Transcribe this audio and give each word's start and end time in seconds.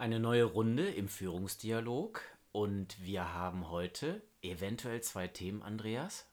Eine 0.00 0.18
neue 0.18 0.44
Runde 0.44 0.88
im 0.88 1.10
Führungsdialog 1.10 2.22
und 2.52 3.04
wir 3.04 3.34
haben 3.34 3.68
heute 3.68 4.22
eventuell 4.40 5.02
zwei 5.02 5.28
Themen, 5.28 5.62
Andreas. 5.62 6.24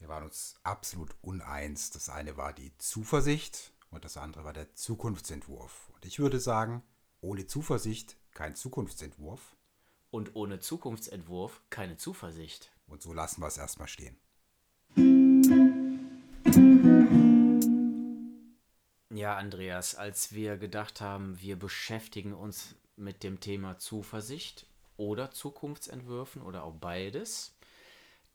Wir 0.00 0.08
waren 0.08 0.24
uns 0.24 0.56
absolut 0.64 1.14
uneins. 1.22 1.90
Das 1.90 2.08
eine 2.08 2.36
war 2.36 2.52
die 2.52 2.76
Zuversicht 2.78 3.74
und 3.92 4.04
das 4.04 4.16
andere 4.16 4.42
war 4.42 4.52
der 4.52 4.74
Zukunftsentwurf. 4.74 5.88
Und 5.94 6.04
ich 6.04 6.18
würde 6.18 6.40
sagen, 6.40 6.82
ohne 7.20 7.46
Zuversicht 7.46 8.16
kein 8.34 8.56
Zukunftsentwurf. 8.56 9.54
Und 10.10 10.34
ohne 10.34 10.58
Zukunftsentwurf 10.58 11.60
keine 11.70 11.96
Zuversicht. 11.96 12.72
Und 12.88 13.02
so 13.02 13.12
lassen 13.12 13.40
wir 13.40 13.46
es 13.46 13.56
erstmal 13.56 13.86
stehen. 13.86 14.16
Ja, 19.14 19.36
Andreas, 19.36 19.94
als 19.94 20.32
wir 20.32 20.56
gedacht 20.56 21.00
haben, 21.00 21.40
wir 21.40 21.56
beschäftigen 21.56 22.32
uns 22.32 22.74
mit 22.96 23.22
dem 23.22 23.40
Thema 23.40 23.78
Zuversicht 23.78 24.66
oder 24.96 25.30
Zukunftsentwürfen 25.30 26.42
oder 26.42 26.64
auch 26.64 26.74
beides, 26.74 27.56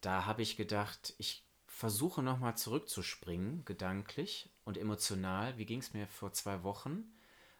da 0.01 0.25
habe 0.25 0.41
ich 0.41 0.57
gedacht, 0.57 1.13
ich 1.17 1.43
versuche 1.67 2.23
nochmal 2.23 2.57
zurückzuspringen, 2.57 3.63
gedanklich 3.65 4.49
und 4.65 4.77
emotional. 4.77 5.57
Wie 5.57 5.65
ging 5.65 5.79
es 5.79 5.93
mir 5.93 6.07
vor 6.07 6.33
zwei 6.33 6.63
Wochen, 6.63 7.03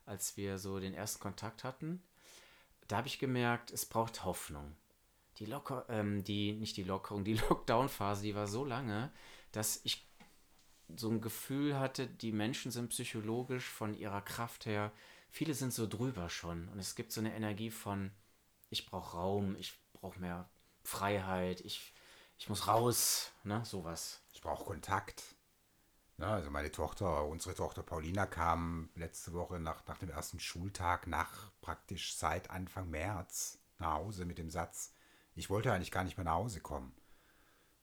als 0.06 0.38
wir 0.38 0.58
so 0.58 0.80
den 0.80 0.94
ersten 0.94 1.20
Kontakt 1.20 1.64
hatten? 1.64 2.02
Da 2.88 2.98
habe 2.98 3.08
ich 3.08 3.20
gemerkt, 3.20 3.72
es 3.72 3.86
braucht 3.86 4.26
Hoffnung. 4.26 4.76
Die 5.38 5.46
Locker, 5.46 5.86
ähm, 5.90 6.24
die, 6.24 6.54
nicht 6.54 6.78
die 6.78 6.84
Lockerung, 6.84 7.24
die 7.24 7.34
Lockdown-Phase, 7.50 8.24
die 8.24 8.36
war 8.36 8.48
so 8.48 8.66
lange, 8.66 9.12
dass 9.52 9.82
ich 9.84 10.08
so 10.96 11.10
ein 11.10 11.22
Gefühl 11.22 11.78
hatte, 11.78 12.08
die 12.08 12.32
Menschen 12.32 12.72
sind 12.72 12.90
psychologisch 12.90 13.66
von 13.66 13.94
ihrer 13.94 14.22
Kraft 14.22 14.66
her, 14.66 14.92
viele 15.30 15.54
sind 15.54 15.74
so 15.74 15.88
drüber 15.88 16.30
schon. 16.30 16.68
Und 16.70 16.80
es 16.80 16.96
gibt 16.96 17.12
so 17.12 17.22
eine 17.22 17.36
Energie 17.36 17.72
von, 17.72 18.12
ich 18.70 18.86
brauche 18.86 19.18
Raum, 19.18 19.56
ich 19.58 19.80
brauche 19.94 20.20
mehr 20.20 20.50
Freiheit, 20.84 21.62
ich, 21.62 21.94
ich 22.38 22.50
muss 22.50 22.68
raus, 22.68 23.32
ne, 23.44 23.64
sowas. 23.66 24.22
Ich 24.34 24.42
brauche 24.42 24.66
Kontakt. 24.66 25.24
Ja, 26.18 26.34
also 26.34 26.50
meine 26.50 26.72
Tochter, 26.72 27.26
unsere 27.26 27.54
Tochter 27.54 27.84
Paulina 27.84 28.26
kam 28.26 28.90
letzte 28.96 29.34
Woche 29.34 29.60
nach, 29.60 29.86
nach 29.86 30.00
dem 30.00 30.10
ersten 30.10 30.40
Schultag, 30.40 31.06
nach 31.06 31.52
praktisch 31.62 32.16
seit 32.16 32.50
Anfang 32.50 32.90
März 32.90 33.60
nach 33.78 33.94
Hause 33.94 34.26
mit 34.26 34.40
dem 34.40 34.50
Satz, 34.50 34.94
ich 35.36 35.52
wollte 35.52 35.72
eigentlich 35.72 35.92
gar 35.92 36.04
nicht 36.04 36.18
mehr 36.18 36.26
nach 36.26 36.34
Hause 36.34 36.60
kommen. 36.60 36.96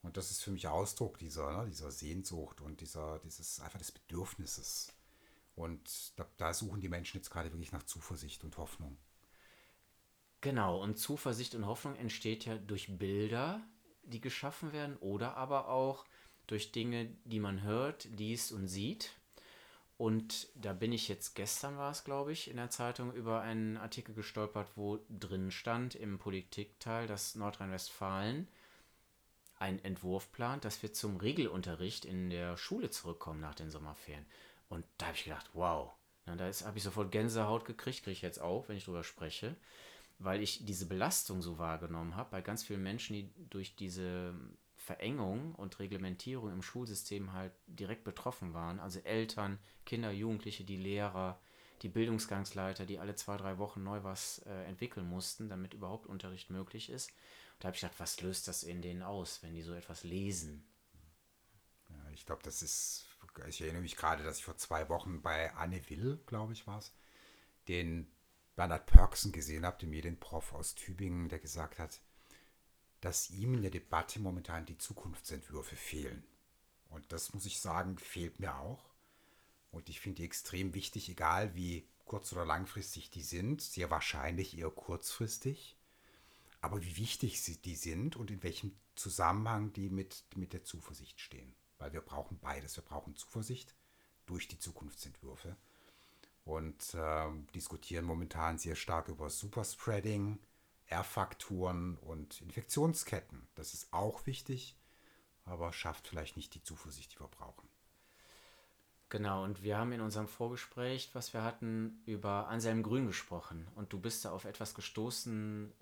Und 0.03 0.17
das 0.17 0.31
ist 0.33 0.43
für 0.43 0.51
mich 0.51 0.67
Ausdruck 0.67 1.19
dieser, 1.19 1.57
ne, 1.57 1.67
dieser 1.71 1.91
Sehnsucht 1.91 2.61
und 2.61 2.81
dieser, 2.81 3.21
dieses 3.21 3.61
einfach 3.61 3.79
des 3.79 3.93
Bedürfnisses. 3.93 4.93
Und 5.55 6.19
da, 6.19 6.27
da 6.37 6.53
suchen 6.53 6.81
die 6.81 6.89
Menschen 6.89 7.19
jetzt 7.19 7.31
gerade 7.31 7.53
wirklich 7.53 7.73
nach 7.73 7.85
Zuversicht 7.85 8.45
und 8.45 8.57
Hoffnung. 8.57 8.97
Genau, 10.41 10.83
und 10.83 10.99
Zuversicht 10.99 11.55
und 11.55 11.67
Hoffnung 11.67 11.97
entsteht 11.97 12.45
ja 12.45 12.57
durch 12.57 12.99
Bilder, 12.99 13.63
die 14.03 14.21
geschaffen 14.21 14.73
werden, 14.73 14.97
oder 14.99 15.37
aber 15.37 15.69
auch 15.69 16.05
durch 16.47 16.73
Dinge, 16.73 17.17
die 17.25 17.41
man 17.41 17.63
hört, 17.63 18.05
liest 18.05 18.53
und 18.53 18.69
sieht. 18.69 19.13
Und 19.97 20.49
da 20.57 20.73
bin 20.73 20.93
ich 20.93 21.09
jetzt, 21.09 21.35
gestern 21.35 21.79
war 21.79 21.93
es, 21.93 22.05
glaube 22.05 22.33
ich, 22.33 22.51
in 22.51 22.57
der 22.57 22.69
Zeitung 22.69 23.13
über 23.15 23.41
einen 23.41 23.77
Artikel 23.77 24.15
gestolpert, 24.15 24.69
wo 24.75 24.99
drin 25.09 25.51
stand 25.51 25.95
im 25.95 26.19
Politikteil, 26.19 27.07
dass 27.07 27.37
Nordrhein-Westfalen 27.37 28.49
einen 29.59 29.79
Entwurf 29.79 30.33
plant, 30.33 30.65
dass 30.65 30.83
wir 30.83 30.93
zum 30.93 31.17
Regelunterricht 31.17 32.05
in 32.05 32.29
der 32.29 32.57
Schule 32.57 32.91
zurückkommen 32.91 33.41
nach 33.41 33.55
den 33.55 33.71
Sommerferien. 33.71 34.27
Und 34.75 34.85
da 34.99 35.07
habe 35.07 35.17
ich 35.17 35.25
gedacht, 35.25 35.51
wow, 35.53 35.93
na, 36.27 36.35
da 36.35 36.51
habe 36.51 36.79
ich 36.79 36.83
sofort 36.83 37.13
Gänsehaut 37.13 37.65
gekriegt, 37.65 38.03
kriege 38.03 38.13
ich 38.13 38.23
jetzt 38.23 38.41
auch, 38.41 38.69
wenn 38.69 38.77
ich 38.77 38.85
drüber 38.85 39.05
spreche, 39.05 39.55
weil 40.19 40.43
ich 40.43 40.67
diese 40.67 40.87
Belastung 40.87 41.43
so 41.43 41.59
wahrgenommen 41.59 42.17
habe 42.17 42.31
bei 42.31 42.41
ganz 42.41 42.65
vielen 42.65 42.83
Menschen, 42.83 43.15
die 43.15 43.33
durch 43.51 43.77
diese 43.77 44.35
Verengung 44.77 45.55
und 45.55 45.79
Reglementierung 45.79 46.53
im 46.53 46.63
Schulsystem 46.63 47.33
halt 47.33 47.53
direkt 47.67 48.05
betroffen 48.05 48.53
waren. 48.53 48.81
Also 48.81 48.99
Eltern, 49.01 49.59
Kinder, 49.87 50.11
Jugendliche, 50.11 50.65
die 50.65 50.77
Lehrer, 50.77 51.41
die 51.83 51.89
Bildungsgangsleiter, 51.89 52.85
die 52.85 52.99
alle 52.99 53.15
zwei, 53.15 53.37
drei 53.37 53.59
Wochen 53.59 53.85
neu 53.85 54.03
was 54.03 54.39
äh, 54.47 54.65
entwickeln 54.65 55.09
mussten, 55.09 55.49
damit 55.49 55.73
überhaupt 55.73 56.07
Unterricht 56.07 56.51
möglich 56.51 56.91
ist. 56.91 57.13
Da 57.61 57.69
habe 57.69 57.77
ich 57.77 57.83
gedacht, 57.83 58.01
was 58.01 58.21
löst 58.21 58.49
das 58.49 58.65
in 58.65 58.83
denen 58.83 59.03
aus, 59.03 59.43
wenn 59.43 59.55
die 59.55 59.63
so 59.63 59.73
etwas 59.73 60.03
lesen? 60.03 60.67
Ja, 61.89 62.11
ich 62.13 62.27
glaube, 62.27 62.43
das 62.43 62.61
ist, 62.63 63.07
ich 63.49 63.61
erinnere 63.61 63.83
mich 63.83 63.97
gerade, 63.97 64.23
dass 64.23 64.39
ich 64.39 64.45
vor 64.45 64.57
zwei 64.57 64.89
Wochen 64.89 65.23
bei 65.23 65.53
Anne 65.55 65.89
Will, 65.89 66.21
glaube 66.27 66.53
ich, 66.53 66.67
war 66.67 66.79
es, 66.79 66.93
den 67.69 68.11
Bernhard 68.57 68.87
Pörksen 68.87 69.33
gesehen 69.33 69.67
habe, 69.67 69.79
den 69.79 69.91
Medienprof 69.91 70.53
aus 70.53 70.75
Tübingen, 70.75 71.29
der 71.29 71.39
gesagt 71.39 71.79
hat, 71.79 72.01
dass 73.01 73.31
ihm 73.31 73.55
in 73.55 73.63
der 73.63 73.71
Debatte 73.71 74.21
momentan 74.21 74.67
die 74.67 74.79
Zukunftsentwürfe 74.79 75.77
fehlen. 75.77 76.25
Und 76.89 77.13
das 77.13 77.35
muss 77.35 77.47
ich 77.47 77.61
sagen, 77.61 77.99
fehlt 77.99 78.41
mir 78.41 78.57
auch. 78.57 78.85
Und 79.73 79.89
ich 79.89 80.01
finde 80.01 80.17
die 80.17 80.25
extrem 80.25 80.75
wichtig, 80.75 81.09
egal 81.09 81.55
wie 81.55 81.89
kurz- 82.05 82.33
oder 82.33 82.45
langfristig 82.45 83.11
die 83.11 83.23
sind, 83.23 83.61
sehr 83.61 83.91
wahrscheinlich 83.91 84.57
eher 84.57 84.71
kurzfristig 84.71 85.77
aber 86.65 86.83
wie 86.83 86.97
wichtig 86.97 87.43
sie 87.43 87.59
die 87.59 87.77
sind 87.77 88.17
und 88.17 88.31
in 88.31 88.43
welchem 88.43 88.75
Zusammenhang 88.95 89.75
die 89.75 89.91
mit, 89.91 90.25
mit 90.35 90.55
der 90.55 90.65
Zuversicht 90.65 91.21
stehen. 91.21 91.55
Weil 91.79 91.93
wir 91.93 92.01
brauchen 92.01 92.39
beides. 92.39 92.77
Wir 92.77 92.85
brauchen 92.85 93.17
Zuversicht 93.17 93.75
durch 94.27 94.49
die 94.49 94.59
Zukunftsentwürfe 94.59 95.57
und 96.45 96.95
äh, 96.95 97.27
diskutieren 97.55 98.05
momentan 98.05 98.59
sehr 98.59 98.77
stark 98.77 99.09
über 99.09 99.31
Superspreading, 99.31 100.39
R-Faktoren 100.87 101.97
und 101.99 102.41
Infektionsketten. 102.43 103.47
Das 103.55 103.75
ist 103.75 103.93
auch 103.93 104.27
wichtig, 104.27 104.77
aber 105.45 105.73
schafft 105.73 106.09
vielleicht 106.09 106.37
nicht 106.37 106.55
die 106.55 106.63
Zuversicht, 106.63 107.15
die 107.15 107.21
wir 107.21 107.29
brauchen. 107.29 107.69
Genau, 109.11 109.45
und 109.45 109.63
wir 109.63 109.79
haben 109.79 109.93
in 109.93 110.01
unserem 110.01 110.27
Vorgespräch, 110.27 111.11
was 111.13 111.33
wir 111.33 111.45
hatten, 111.45 112.03
über 112.05 112.49
Anselm 112.49 112.83
Grün 112.83 113.07
gesprochen. 113.07 113.69
Und 113.77 113.93
du 113.93 114.01
bist 114.01 114.25
da 114.25 114.33
auf 114.33 114.45
etwas 114.45 114.75
gestoßen, 114.75 115.73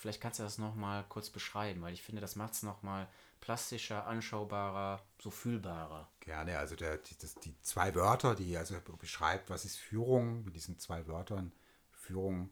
Vielleicht 0.00 0.22
kannst 0.22 0.38
du 0.38 0.44
das 0.44 0.56
nochmal 0.56 1.04
kurz 1.10 1.28
beschreiben, 1.28 1.82
weil 1.82 1.92
ich 1.92 2.02
finde, 2.02 2.22
das 2.22 2.34
macht 2.34 2.54
es 2.54 2.62
nochmal 2.62 3.06
plastischer, 3.42 4.06
anschaubarer, 4.06 5.04
so 5.18 5.30
fühlbarer. 5.30 6.08
Gerne, 6.20 6.58
also 6.58 6.74
der, 6.74 6.96
die, 6.96 7.18
das, 7.18 7.34
die 7.34 7.54
zwei 7.60 7.94
Wörter, 7.94 8.34
die 8.34 8.56
also 8.56 8.80
beschreibt, 8.98 9.50
was 9.50 9.66
ist 9.66 9.76
Führung, 9.76 10.42
mit 10.44 10.56
diesen 10.56 10.78
zwei 10.78 11.06
Wörtern. 11.06 11.52
Führung 11.92 12.48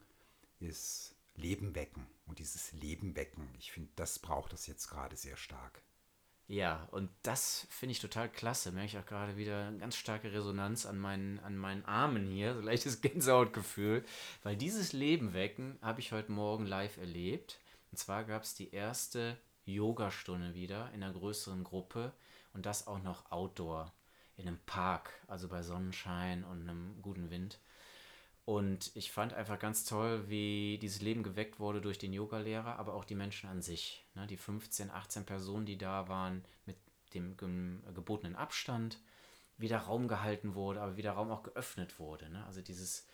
ist 0.61 1.15
Leben 1.37 1.75
wecken. 1.75 2.07
Und 2.27 2.39
dieses 2.39 2.73
Leben 2.73 3.17
wecken, 3.17 3.49
ich 3.59 3.73
finde, 3.73 3.91
das 3.97 4.19
braucht 4.19 4.53
es 4.53 4.67
jetzt 4.67 4.89
gerade 4.91 5.17
sehr 5.17 5.39
stark. 5.39 5.81
Ja, 6.51 6.89
und 6.93 7.11
das 7.23 7.67
finde 7.69 7.93
ich 7.93 8.01
total 8.01 8.31
klasse. 8.31 8.73
Merke 8.73 8.87
ich 8.87 8.99
auch 8.99 9.05
gerade 9.05 9.37
wieder 9.37 9.67
eine 9.67 9.79
ganz 9.79 9.97
starke 9.97 10.33
Resonanz 10.33 10.87
an 10.87 10.99
meinen, 10.99 11.39
an 11.41 11.59
meinen 11.59 11.85
Armen 11.85 12.27
hier, 12.27 12.55
so 12.55 12.61
leichtes 12.63 13.01
Gänsehautgefühl. 13.03 14.03
Weil 14.43 14.57
dieses 14.57 14.95
Leben 14.95 15.35
wecken 15.35 15.79
habe 15.83 16.01
ich 16.01 16.13
heute 16.13 16.33
Morgen 16.33 16.65
live 16.65 16.97
erlebt. 16.97 17.61
Und 17.91 17.99
zwar 17.99 18.25
gab 18.25 18.45
es 18.45 18.55
die 18.55 18.73
erste 18.73 19.37
Yogastunde 19.67 20.55
wieder 20.55 20.91
in 20.95 21.03
einer 21.03 21.13
größeren 21.13 21.65
Gruppe 21.65 22.15
und 22.55 22.65
das 22.65 22.87
auch 22.87 23.03
noch 23.03 23.31
outdoor 23.31 23.93
in 24.37 24.49
einem 24.49 24.59
Park, 24.65 25.11
also 25.27 25.49
bei 25.49 25.63
Sonnenschein 25.63 26.45
und 26.45 26.63
einem 26.63 27.03
guten. 27.03 27.28
Und 28.49 28.93
ich 28.97 29.13
fand 29.13 29.35
einfach 29.35 29.59
ganz 29.59 29.85
toll, 29.85 30.25
wie 30.31 30.79
dieses 30.81 31.03
Leben 31.03 31.23
geweckt 31.23 31.61
wurde 31.61 31.83
durch 31.83 31.99
den 31.99 32.15
Yogalehrer, 32.15 32.79
aber 32.79 32.95
auch 32.95 33.05
die 33.05 33.15
Menschen 33.15 33.51
an 33.51 33.61
sich. 33.61 34.07
Ne? 34.15 34.27
Die 34.27 34.39
15, 34.39 34.91
18 34.91 35.27
Personen, 35.27 35.67
die 35.67 35.77
da 35.77 36.09
waren, 36.09 36.43
mit 36.65 36.79
dem 37.13 37.37
gebotenen 37.37 38.37
Abstand, 38.37 39.01
wie 39.59 39.69
der 39.69 39.81
Raum 39.81 40.09
gehalten 40.09 40.55
wurde, 40.55 40.81
aber 40.81 40.97
wie 40.97 41.03
der 41.03 41.13
Raum 41.13 41.31
auch 41.31 41.43
geöffnet 41.43 41.99
wurde. 41.99 42.31
Ne? 42.31 42.43
Also 42.47 42.63
dieses, 42.63 43.07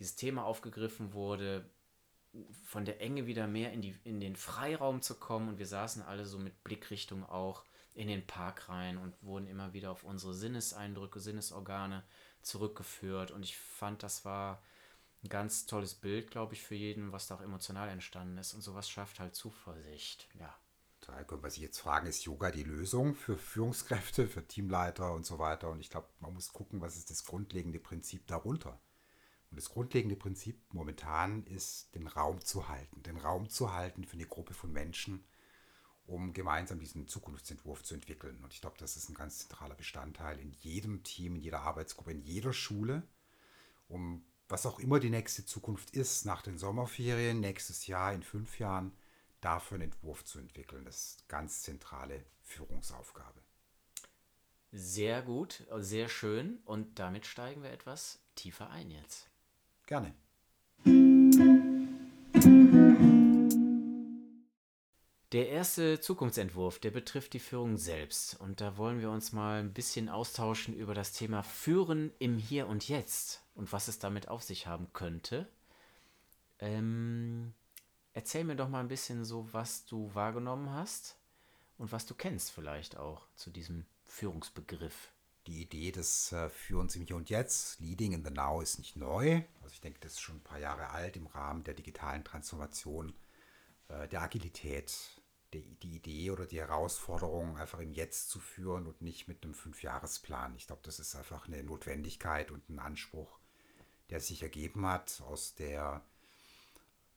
dieses 0.00 0.16
Thema 0.16 0.44
aufgegriffen 0.44 1.12
wurde, 1.12 1.70
von 2.64 2.84
der 2.84 3.00
Enge 3.00 3.28
wieder 3.28 3.46
mehr 3.46 3.72
in, 3.72 3.82
die, 3.82 3.94
in 4.02 4.18
den 4.18 4.34
Freiraum 4.34 5.02
zu 5.02 5.20
kommen. 5.20 5.50
Und 5.50 5.58
wir 5.60 5.68
saßen 5.68 6.02
alle 6.02 6.26
so 6.26 6.36
mit 6.36 6.64
Blickrichtung 6.64 7.24
auch 7.24 7.64
in 7.94 8.08
den 8.08 8.26
Park 8.26 8.68
rein 8.68 8.98
und 8.98 9.14
wurden 9.22 9.46
immer 9.46 9.72
wieder 9.72 9.92
auf 9.92 10.02
unsere 10.02 10.34
Sinneseindrücke, 10.34 11.20
Sinnesorgane 11.20 12.02
zurückgeführt. 12.42 13.30
Und 13.30 13.44
ich 13.44 13.56
fand, 13.56 14.02
das 14.02 14.24
war 14.24 14.60
ein 15.22 15.28
ganz 15.28 15.66
tolles 15.66 15.94
Bild, 15.94 16.30
glaube 16.30 16.54
ich, 16.54 16.62
für 16.62 16.74
jeden, 16.74 17.12
was 17.12 17.26
da 17.26 17.34
auch 17.34 17.42
emotional 17.42 17.88
entstanden 17.88 18.38
ist. 18.38 18.54
Und 18.54 18.62
sowas 18.62 18.88
schafft 18.88 19.20
halt 19.20 19.34
Zuversicht. 19.34 20.28
Ja. 20.38 20.54
Da 21.06 21.24
können 21.24 21.42
wir 21.42 21.50
sich 21.50 21.62
jetzt 21.62 21.78
fragen, 21.78 22.06
ist 22.06 22.24
Yoga 22.24 22.50
die 22.50 22.62
Lösung 22.62 23.14
für 23.14 23.36
Führungskräfte, 23.36 24.28
für 24.28 24.46
Teamleiter 24.46 25.12
und 25.12 25.24
so 25.24 25.38
weiter? 25.38 25.70
Und 25.70 25.80
ich 25.80 25.90
glaube, 25.90 26.08
man 26.20 26.34
muss 26.34 26.52
gucken, 26.52 26.80
was 26.80 26.96
ist 26.96 27.10
das 27.10 27.24
grundlegende 27.24 27.80
Prinzip 27.80 28.26
darunter. 28.26 28.80
Und 29.50 29.56
das 29.56 29.70
grundlegende 29.70 30.16
Prinzip 30.16 30.62
momentan 30.72 31.44
ist, 31.44 31.94
den 31.94 32.06
Raum 32.06 32.40
zu 32.40 32.68
halten. 32.68 33.02
Den 33.02 33.16
Raum 33.16 33.48
zu 33.48 33.72
halten 33.72 34.04
für 34.04 34.14
eine 34.14 34.26
Gruppe 34.26 34.54
von 34.54 34.72
Menschen, 34.72 35.24
um 36.06 36.32
gemeinsam 36.32 36.78
diesen 36.78 37.08
Zukunftsentwurf 37.08 37.82
zu 37.82 37.94
entwickeln. 37.94 38.42
Und 38.44 38.52
ich 38.52 38.60
glaube, 38.60 38.76
das 38.78 38.96
ist 38.96 39.08
ein 39.08 39.14
ganz 39.14 39.40
zentraler 39.40 39.74
Bestandteil 39.74 40.38
in 40.38 40.52
jedem 40.52 41.02
Team, 41.02 41.34
in 41.34 41.42
jeder 41.42 41.62
Arbeitsgruppe, 41.62 42.12
in 42.12 42.20
jeder 42.20 42.52
Schule, 42.52 43.02
um 43.88 44.24
was 44.50 44.66
auch 44.66 44.80
immer 44.80 44.98
die 44.98 45.10
nächste 45.10 45.44
Zukunft 45.46 45.90
ist, 45.90 46.26
nach 46.26 46.42
den 46.42 46.58
Sommerferien, 46.58 47.40
nächstes 47.40 47.86
Jahr, 47.86 48.12
in 48.12 48.22
fünf 48.22 48.58
Jahren, 48.58 48.92
dafür 49.40 49.76
einen 49.76 49.92
Entwurf 49.92 50.24
zu 50.24 50.38
entwickeln. 50.38 50.84
Das 50.84 50.96
ist 50.96 51.28
ganz 51.28 51.62
zentrale 51.62 52.24
Führungsaufgabe. 52.42 53.40
Sehr 54.72 55.22
gut, 55.22 55.64
sehr 55.78 56.08
schön. 56.08 56.58
Und 56.64 56.98
damit 56.98 57.26
steigen 57.26 57.62
wir 57.62 57.70
etwas 57.70 58.20
tiefer 58.34 58.70
ein 58.70 58.90
jetzt. 58.90 59.28
Gerne. 59.86 60.14
Der 65.32 65.48
erste 65.48 66.00
Zukunftsentwurf, 66.00 66.80
der 66.80 66.90
betrifft 66.90 67.34
die 67.34 67.38
Führung 67.38 67.76
selbst. 67.76 68.40
Und 68.40 68.60
da 68.60 68.76
wollen 68.76 69.00
wir 69.00 69.10
uns 69.10 69.32
mal 69.32 69.60
ein 69.60 69.72
bisschen 69.72 70.08
austauschen 70.08 70.74
über 70.74 70.92
das 70.92 71.12
Thema 71.12 71.44
Führen 71.44 72.12
im 72.18 72.36
Hier 72.36 72.66
und 72.66 72.88
Jetzt 72.88 73.40
und 73.60 73.70
was 73.74 73.88
es 73.88 73.98
damit 73.98 74.28
auf 74.28 74.42
sich 74.42 74.66
haben 74.66 74.90
könnte. 74.94 75.46
Ähm, 76.60 77.52
erzähl 78.14 78.42
mir 78.42 78.56
doch 78.56 78.70
mal 78.70 78.80
ein 78.80 78.88
bisschen 78.88 79.22
so, 79.22 79.52
was 79.52 79.84
du 79.84 80.12
wahrgenommen 80.14 80.72
hast 80.72 81.18
und 81.76 81.92
was 81.92 82.06
du 82.06 82.14
kennst 82.14 82.52
vielleicht 82.52 82.96
auch 82.96 83.26
zu 83.36 83.50
diesem 83.50 83.84
Führungsbegriff. 84.06 85.12
Die 85.46 85.60
Idee 85.60 85.92
des 85.92 86.32
äh, 86.32 86.48
Führens 86.48 86.96
im 86.96 87.02
Hier 87.02 87.16
und 87.16 87.28
Jetzt, 87.28 87.80
Leading 87.80 88.12
in 88.12 88.24
the 88.24 88.30
Now, 88.30 88.62
ist 88.62 88.78
nicht 88.78 88.96
neu. 88.96 89.42
Also 89.62 89.74
ich 89.74 89.82
denke, 89.82 90.00
das 90.00 90.12
ist 90.12 90.20
schon 90.20 90.36
ein 90.36 90.44
paar 90.44 90.58
Jahre 90.58 90.88
alt 90.88 91.18
im 91.18 91.26
Rahmen 91.26 91.62
der 91.62 91.74
digitalen 91.74 92.24
Transformation, 92.24 93.12
äh, 93.88 94.08
der 94.08 94.22
Agilität, 94.22 95.20
die, 95.52 95.76
die 95.82 95.96
Idee 95.96 96.30
oder 96.30 96.46
die 96.46 96.60
Herausforderung, 96.60 97.58
einfach 97.58 97.80
im 97.80 97.92
Jetzt 97.92 98.30
zu 98.30 98.40
führen 98.40 98.86
und 98.86 99.02
nicht 99.02 99.28
mit 99.28 99.44
einem 99.44 99.52
Fünfjahresplan. 99.52 100.56
Ich 100.56 100.66
glaube, 100.66 100.82
das 100.82 100.98
ist 100.98 101.14
einfach 101.14 101.46
eine 101.46 101.62
Notwendigkeit 101.62 102.50
und 102.50 102.66
ein 102.70 102.78
Anspruch, 102.78 103.38
der 104.10 104.20
sich 104.20 104.42
ergeben 104.42 104.86
hat 104.86 105.22
aus 105.26 105.54
der 105.54 106.04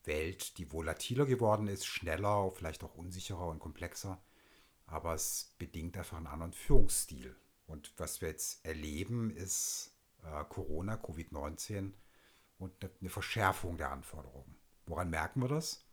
Welt, 0.06 0.58
die 0.58 0.72
volatiler 0.72 1.26
geworden 1.26 1.68
ist, 1.68 1.86
schneller, 1.86 2.52
vielleicht 2.52 2.84
auch 2.84 2.96
unsicherer 2.96 3.48
und 3.48 3.60
komplexer. 3.60 4.22
Aber 4.86 5.14
es 5.14 5.56
bedingt 5.58 5.98
einfach 5.98 6.18
einen 6.18 6.28
anderen 6.28 6.54
Führungsstil. 6.54 7.36
Und 7.68 7.94
was 7.98 8.22
wir 8.22 8.30
jetzt 8.30 8.66
erleben, 8.66 9.32
ist 9.32 9.96
äh, 10.24 10.44
Corona, 10.46 10.96
Covid-19 10.96 11.94
und 12.60 12.74
eine 12.84 13.10
Verschärfung 13.10 13.78
der 13.78 13.92
Anforderungen. 13.92 14.56
Woran 14.86 15.10
merken 15.10 15.42
wir 15.42 15.48
das? 15.48 15.86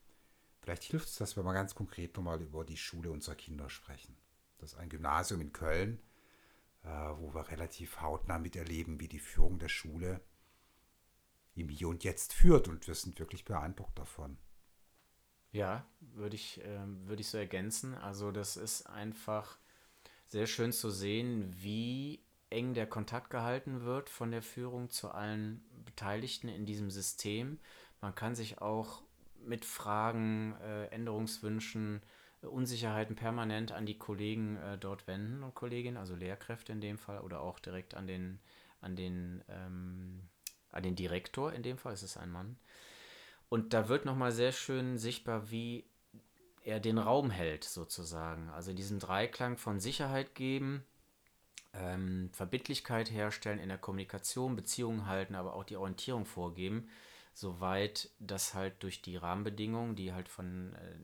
Vielleicht 0.61 0.83
hilft 0.85 1.09
es, 1.09 1.17
dass 1.17 1.37
wir 1.37 1.43
mal 1.43 1.55
ganz 1.55 1.75
konkret 1.75 2.17
nochmal 2.17 2.43
über 2.43 2.65
die 2.65 2.77
Schule 2.77 3.11
unserer 3.11 3.37
Kinder 3.37 3.71
sprechen. 3.71 4.17
Das 4.59 4.73
ist 4.73 4.79
ein 4.79 4.91
Gymnasium 4.91 5.41
in 5.41 5.53
Köln, 5.53 6.03
äh, 6.83 6.89
wo 6.89 7.33
wir 7.33 7.49
relativ 7.49 8.01
hautnah 8.01 8.39
miterleben, 8.39 9.01
wie 9.01 9.09
die 9.09 9.21
Führung 9.21 9.59
der 9.59 9.69
Schule 9.69 10.21
im 11.55 11.69
Hier 11.69 11.89
und 11.89 12.05
Jetzt 12.05 12.33
führt. 12.33 12.69
Und 12.69 12.87
wir 12.87 12.95
sind 12.95 13.19
wirklich 13.19 13.45
beeindruckt 13.45 13.99
davon. 13.99 14.39
Ja, 15.53 15.85
würde 16.01 16.37
ich, 16.37 16.65
äh, 16.65 16.81
würd 17.07 17.21
ich 17.21 17.29
so 17.29 17.39
ergänzen. 17.39 17.95
Also 17.95 18.31
das 18.31 18.57
ist 18.57 18.87
einfach 18.87 19.59
sehr 20.27 20.47
schön 20.47 20.73
zu 20.73 20.91
sehen, 20.91 21.53
wie 21.61 22.25
eng 22.51 22.75
der 22.75 22.87
Kontakt 22.87 23.31
gehalten 23.31 23.85
wird 23.85 24.09
von 24.09 24.31
der 24.31 24.43
Führung 24.43 24.91
zu 24.91 25.11
allen 25.11 25.63
Beteiligten 25.85 26.49
in 26.49 26.67
diesem 26.67 26.91
System. 26.91 27.59
Man 28.01 28.15
kann 28.15 28.35
sich 28.35 28.61
auch 28.61 29.03
mit 29.45 29.65
Fragen, 29.65 30.55
äh, 30.61 30.87
Änderungswünschen, 30.87 32.03
Unsicherheiten 32.43 33.17
permanent 33.17 33.73
an 33.73 33.87
die 33.87 33.99
Kollegen 33.99 34.57
äh, 34.57 34.79
dort 34.79 35.07
wenden 35.07 35.43
und 35.43 35.55
Kolleginnen, 35.55 35.97
also 35.97 36.15
Lehrkräfte 36.15 36.73
in 36.73 36.81
dem 36.81 36.99
Fall 36.99 37.21
oder 37.21 37.41
auch 37.41 37.59
direkt 37.59 37.95
an 37.95 38.07
den, 38.07 38.41
an 38.81 38.97
den, 38.97 39.45
ähm, 39.49 40.29
an 40.73 40.83
den 40.83 40.97
Direktor 40.97 41.53
in 41.53 41.63
dem 41.63 41.79
Fall, 41.79 41.93
es 41.93 42.03
ist 42.03 42.17
ein 42.17 42.31
Mann. 42.31 42.57
Und 43.49 43.73
da 43.75 43.89
wird 43.89 44.05
nochmal 44.05 44.33
sehr 44.33 44.53
schön 44.53 44.99
sichtbar, 44.99 45.51
wie 45.51 45.85
er 46.63 46.79
den 46.79 46.99
Raum 46.99 47.31
hält, 47.31 47.65
sozusagen. 47.65 48.49
Also 48.51 48.73
diesen 48.73 48.99
Dreiklang 48.99 49.57
von 49.57 49.81
Sicherheit 49.81 50.35
geben, 50.35 50.85
ähm, 51.73 52.31
Verbindlichkeit 52.33 53.11
herstellen 53.11 53.59
in 53.59 53.69
der 53.69 53.79
Kommunikation, 53.79 54.57
Beziehungen 54.57 55.07
halten, 55.07 55.35
aber 55.35 55.55
auch 55.55 55.65
die 55.65 55.77
Orientierung 55.77 56.27
vorgeben 56.27 56.89
soweit 57.35 58.11
das 58.19 58.55
halt 58.55 58.83
durch 58.83 59.03
die 59.03 59.17
Rahmenbedingungen, 59.17 59.97
die 59.97 60.13
halt 60.13 60.29
von 60.29 60.75
äh, 60.75 60.95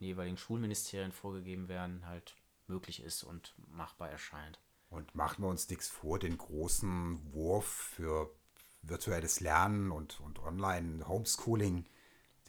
den 0.00 0.06
jeweiligen 0.06 0.36
Schulministerien 0.36 1.12
vorgegeben 1.12 1.68
werden, 1.68 2.06
halt 2.06 2.36
möglich 2.66 3.02
ist 3.02 3.24
und 3.24 3.54
machbar 3.68 4.10
erscheint. 4.10 4.58
Und 4.88 5.14
machen 5.14 5.42
wir 5.42 5.48
uns 5.48 5.68
nichts 5.68 5.88
vor, 5.88 6.18
den 6.18 6.38
großen 6.38 7.32
Wurf 7.32 7.66
für 7.66 8.30
virtuelles 8.82 9.40
Lernen 9.40 9.90
und, 9.90 10.20
und 10.20 10.38
Online-Homeschooling, 10.38 11.86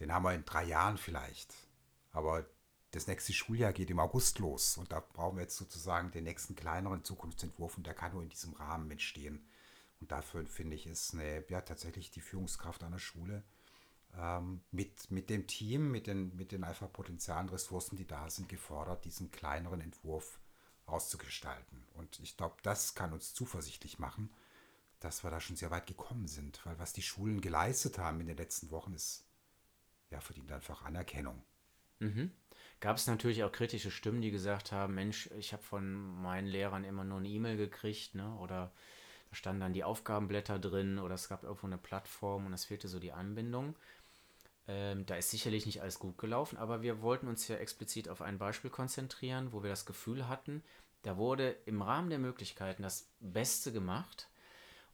den 0.00 0.12
haben 0.12 0.24
wir 0.24 0.34
in 0.34 0.44
drei 0.44 0.64
Jahren 0.64 0.96
vielleicht. 0.96 1.54
Aber 2.12 2.46
das 2.92 3.06
nächste 3.06 3.32
Schuljahr 3.32 3.72
geht 3.72 3.90
im 3.90 4.00
August 4.00 4.38
los 4.38 4.76
und 4.76 4.92
da 4.92 5.00
brauchen 5.00 5.36
wir 5.36 5.42
jetzt 5.42 5.56
sozusagen 5.56 6.10
den 6.10 6.24
nächsten 6.24 6.54
kleineren 6.54 7.04
Zukunftsentwurf 7.04 7.76
und 7.76 7.86
der 7.86 7.94
kann 7.94 8.12
nur 8.12 8.22
in 8.22 8.28
diesem 8.28 8.52
Rahmen 8.54 8.90
entstehen. 8.90 9.46
Und 10.00 10.12
dafür 10.12 10.44
finde 10.46 10.76
ich, 10.76 10.86
ist 10.86 11.14
eine, 11.14 11.44
ja, 11.48 11.60
tatsächlich 11.60 12.10
die 12.10 12.20
Führungskraft 12.20 12.82
einer 12.82 12.98
Schule 12.98 13.42
ähm, 14.18 14.60
mit, 14.70 15.10
mit 15.10 15.30
dem 15.30 15.46
Team, 15.46 15.90
mit 15.90 16.06
den, 16.06 16.36
mit 16.36 16.52
den 16.52 16.64
einfach 16.64 16.92
Potenzialen, 16.92 17.48
Ressourcen, 17.48 17.96
die 17.96 18.06
da 18.06 18.28
sind, 18.28 18.48
gefordert, 18.48 19.04
diesen 19.04 19.30
kleineren 19.30 19.80
Entwurf 19.80 20.40
auszugestalten. 20.86 21.84
Und 21.94 22.20
ich 22.20 22.36
glaube, 22.36 22.56
das 22.62 22.94
kann 22.94 23.12
uns 23.12 23.32
zuversichtlich 23.32 23.98
machen, 23.98 24.30
dass 25.04 25.24
wir 25.24 25.30
da 25.30 25.40
schon 25.40 25.56
sehr 25.56 25.70
weit 25.70 25.86
gekommen 25.86 26.28
sind. 26.28 26.64
Weil 26.64 26.78
was 26.78 26.92
die 26.92 27.02
Schulen 27.02 27.40
geleistet 27.40 27.98
haben 27.98 28.20
in 28.20 28.26
den 28.26 28.36
letzten 28.36 28.70
Wochen, 28.70 28.94
ist 28.94 29.24
ja 30.10 30.20
verdient 30.20 30.52
einfach 30.52 30.82
Anerkennung. 30.82 31.42
Mhm. 31.98 32.32
Gab 32.80 32.96
es 32.96 33.06
natürlich 33.06 33.44
auch 33.44 33.52
kritische 33.52 33.90
Stimmen, 33.90 34.22
die 34.22 34.30
gesagt 34.30 34.72
haben, 34.72 34.94
Mensch, 34.94 35.30
ich 35.38 35.52
habe 35.52 35.62
von 35.62 36.20
meinen 36.20 36.48
Lehrern 36.48 36.84
immer 36.84 37.04
nur 37.04 37.18
eine 37.18 37.28
E-Mail 37.28 37.56
gekriegt, 37.56 38.14
ne? 38.14 38.34
Oder 38.38 38.72
da 39.30 39.36
standen 39.36 39.60
dann 39.60 39.72
die 39.72 39.84
Aufgabenblätter 39.84 40.58
drin 40.58 40.98
oder 40.98 41.14
es 41.14 41.28
gab 41.28 41.44
irgendwo 41.44 41.66
eine 41.66 41.78
Plattform 41.78 42.46
und 42.46 42.52
es 42.52 42.64
fehlte 42.64 42.88
so 42.88 42.98
die 42.98 43.12
Anbindung. 43.12 43.76
Ähm, 44.68 45.06
da 45.06 45.16
ist 45.16 45.30
sicherlich 45.30 45.66
nicht 45.66 45.80
alles 45.80 45.98
gut 45.98 46.18
gelaufen, 46.18 46.56
aber 46.56 46.82
wir 46.82 47.02
wollten 47.02 47.28
uns 47.28 47.48
ja 47.48 47.56
explizit 47.56 48.08
auf 48.08 48.22
ein 48.22 48.38
Beispiel 48.38 48.70
konzentrieren, 48.70 49.52
wo 49.52 49.62
wir 49.62 49.70
das 49.70 49.86
Gefühl 49.86 50.28
hatten, 50.28 50.62
da 51.02 51.16
wurde 51.16 51.56
im 51.66 51.82
Rahmen 51.82 52.10
der 52.10 52.20
Möglichkeiten 52.20 52.82
das 52.82 53.08
Beste 53.20 53.72
gemacht. 53.72 54.28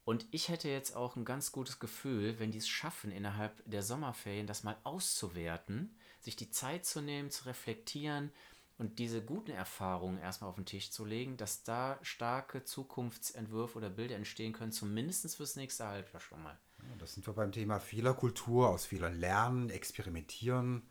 Und 0.09 0.25
ich 0.31 0.49
hätte 0.49 0.71
jetzt 0.71 0.97
auch 0.97 1.17
ein 1.17 1.27
ganz 1.27 1.53
gutes 1.53 1.81
Gefühl, 1.81 2.39
wenn 2.39 2.51
die 2.51 2.57
es 2.57 2.67
schaffen, 2.67 3.13
innerhalb 3.13 3.63
der 3.67 3.83
Sommerferien 3.83 4.47
das 4.47 4.65
mal 4.65 4.79
auszuwerten, 4.83 5.95
sich 6.23 6.35
die 6.35 6.51
Zeit 6.51 6.87
zu 6.87 7.03
nehmen, 7.03 7.31
zu 7.31 7.45
reflektieren, 7.45 8.33
und 8.79 8.99
diese 8.99 9.23
guten 9.23 9.51
Erfahrungen 9.51 10.17
erstmal 10.19 10.49
auf 10.49 10.57
den 10.57 10.65
Tisch 10.65 10.91
zu 10.91 11.05
legen, 11.05 11.37
dass 11.37 11.63
da 11.63 11.99
starke 12.01 12.65
Zukunftsentwürfe 12.65 13.77
oder 13.77 13.91
Bilder 13.91 14.17
entstehen 14.17 14.55
können, 14.55 14.73
zumindest 14.73 15.37
fürs 15.37 15.57
nächste 15.57 15.87
Halbjahr 15.87 16.23
schon 16.23 16.43
mal. 16.43 16.59
Ja, 16.79 16.97
das 16.99 17.13
sind 17.13 17.27
wir 17.27 17.35
beim 17.35 17.53
Thema 17.53 17.79
Fehlerkultur, 17.79 18.71
aus 18.71 18.87
Fehlern 18.87 19.15
lernen, 19.21 19.69
experimentieren, 19.69 20.89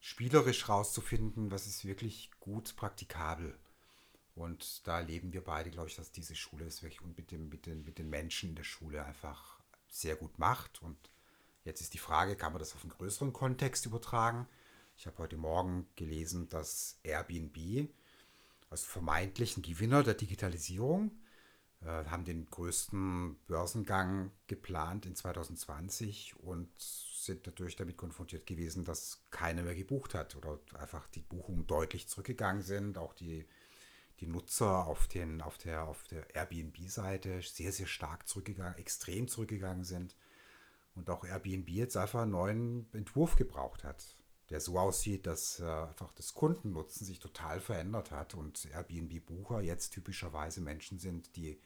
spielerisch 0.00 0.68
rauszufinden, 0.68 1.52
was 1.52 1.68
ist 1.68 1.84
wirklich 1.84 2.32
gut 2.40 2.74
praktikabel. 2.74 3.56
Und 4.38 4.86
da 4.86 4.98
erleben 5.00 5.32
wir 5.32 5.42
beide, 5.42 5.70
glaube 5.70 5.88
ich, 5.88 5.96
dass 5.96 6.12
diese 6.12 6.36
Schule 6.36 6.64
es 6.64 6.82
wirklich 6.82 7.02
mit, 7.02 7.32
dem, 7.32 7.48
mit, 7.48 7.66
den, 7.66 7.84
mit 7.84 7.98
den 7.98 8.08
Menschen 8.08 8.50
in 8.50 8.54
der 8.54 8.62
Schule 8.62 9.04
einfach 9.04 9.58
sehr 9.88 10.14
gut 10.14 10.38
macht. 10.38 10.80
Und 10.80 10.96
jetzt 11.64 11.80
ist 11.80 11.92
die 11.92 11.98
Frage, 11.98 12.36
kann 12.36 12.52
man 12.52 12.60
das 12.60 12.74
auf 12.74 12.82
einen 12.82 12.92
größeren 12.92 13.32
Kontext 13.32 13.84
übertragen? 13.84 14.46
Ich 14.96 15.06
habe 15.06 15.18
heute 15.18 15.36
Morgen 15.36 15.88
gelesen, 15.96 16.48
dass 16.48 17.00
Airbnb, 17.02 17.88
also 18.70 18.86
vermeintlichen 18.86 19.62
Gewinner 19.62 20.04
der 20.04 20.14
Digitalisierung, 20.14 21.10
äh, 21.80 21.86
haben 21.86 22.24
den 22.24 22.48
größten 22.48 23.36
Börsengang 23.48 24.30
geplant 24.46 25.04
in 25.04 25.16
2020 25.16 26.36
und 26.38 26.68
sind 26.78 27.44
natürlich 27.44 27.74
damit 27.74 27.96
konfrontiert 27.96 28.46
gewesen, 28.46 28.84
dass 28.84 29.20
keiner 29.30 29.62
mehr 29.62 29.74
gebucht 29.74 30.14
hat 30.14 30.36
oder 30.36 30.60
einfach 30.78 31.08
die 31.08 31.22
Buchungen 31.22 31.66
deutlich 31.66 32.06
zurückgegangen 32.06 32.62
sind. 32.62 32.98
Auch 32.98 33.14
die, 33.14 33.46
die 34.20 34.26
Nutzer 34.26 34.86
auf, 34.86 35.08
den, 35.08 35.40
auf 35.40 35.58
der, 35.58 35.84
auf 35.84 36.02
der 36.04 36.34
Airbnb-Seite 36.34 37.40
sehr, 37.42 37.72
sehr 37.72 37.86
stark 37.86 38.28
zurückgegangen, 38.28 38.78
extrem 38.78 39.28
zurückgegangen 39.28 39.84
sind. 39.84 40.16
Und 40.94 41.08
auch 41.10 41.24
Airbnb 41.24 41.68
jetzt 41.68 41.96
einfach 41.96 42.22
einen 42.22 42.32
neuen 42.32 42.92
Entwurf 42.92 43.36
gebraucht 43.36 43.84
hat 43.84 44.16
der 44.50 44.60
so 44.60 44.78
aussieht, 44.78 45.26
dass 45.26 45.60
äh, 45.60 45.64
einfach 45.64 46.12
das 46.12 46.34
Kundennutzen 46.34 47.06
sich 47.06 47.18
total 47.18 47.60
verändert 47.60 48.10
hat 48.10 48.34
und 48.34 48.66
Airbnb-Bucher 48.72 49.60
jetzt 49.60 49.90
typischerweise 49.90 50.60
Menschen 50.60 50.98
sind, 50.98 51.36
die 51.36 51.60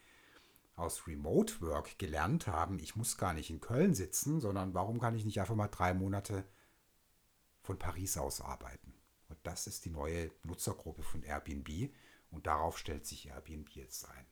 aus 0.74 1.06
Remote 1.06 1.60
Work 1.60 1.98
gelernt 1.98 2.46
haben, 2.46 2.78
ich 2.78 2.96
muss 2.96 3.18
gar 3.18 3.34
nicht 3.34 3.50
in 3.50 3.60
Köln 3.60 3.94
sitzen, 3.94 4.40
sondern 4.40 4.74
warum 4.74 5.00
kann 5.00 5.14
ich 5.14 5.24
nicht 5.24 5.38
einfach 5.40 5.54
mal 5.54 5.68
drei 5.68 5.94
Monate 5.94 6.44
von 7.62 7.78
Paris 7.78 8.16
aus 8.16 8.40
arbeiten? 8.40 8.94
Und 9.28 9.38
das 9.44 9.66
ist 9.66 9.84
die 9.84 9.90
neue 9.90 10.30
Nutzergruppe 10.42 11.02
von 11.02 11.22
Airbnb 11.22 11.92
und 12.32 12.46
darauf 12.46 12.78
stellt 12.78 13.06
sich 13.06 13.28
Airbnb 13.28 13.70
jetzt 13.70 14.08
ein. 14.08 14.26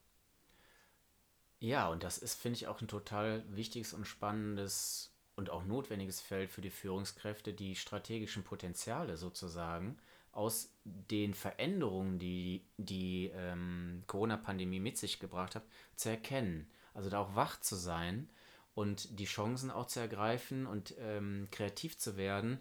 Ja, 1.61 1.88
und 1.88 2.02
das 2.02 2.19
ist, 2.19 2.40
finde 2.40 2.57
ich, 2.57 2.66
auch 2.66 2.80
ein 2.80 2.88
total 2.88 3.45
wichtiges 3.54 3.92
und 3.92 4.07
spannendes 4.07 5.14
und 5.37 5.50
auch 5.50 5.64
notwendiges 5.64 6.21
Feld 6.21 6.50
für 6.50 6.62
die 6.62 6.71
Führungskräfte, 6.71 7.52
die 7.52 7.76
strategischen 7.76 8.42
Potenziale 8.42 9.16
sozusagen 9.16 9.99
aus 10.33 10.73
den 10.85 11.35
Veränderungen, 11.35 12.19
die 12.19 12.64
die 12.78 13.30
ähm, 13.35 14.02
Corona-Pandemie 14.07 14.80
mit 14.80 14.97
sich 14.97 15.19
gebracht 15.19 15.54
hat, 15.54 15.64
zu 15.97 16.09
erkennen. 16.09 16.71
Also 16.95 17.11
da 17.11 17.21
auch 17.21 17.35
wach 17.35 17.61
zu 17.61 17.76
sein 17.76 18.28
und 18.75 19.19
die 19.19 19.25
Chancen 19.25 19.71
auch 19.71 19.87
zu 19.87 20.00
ergreifen 20.00 20.66
und 20.66 20.95
ähm, 20.99 21.49
kreativ 21.50 21.99
zu 21.99 22.16
werden, 22.16 22.61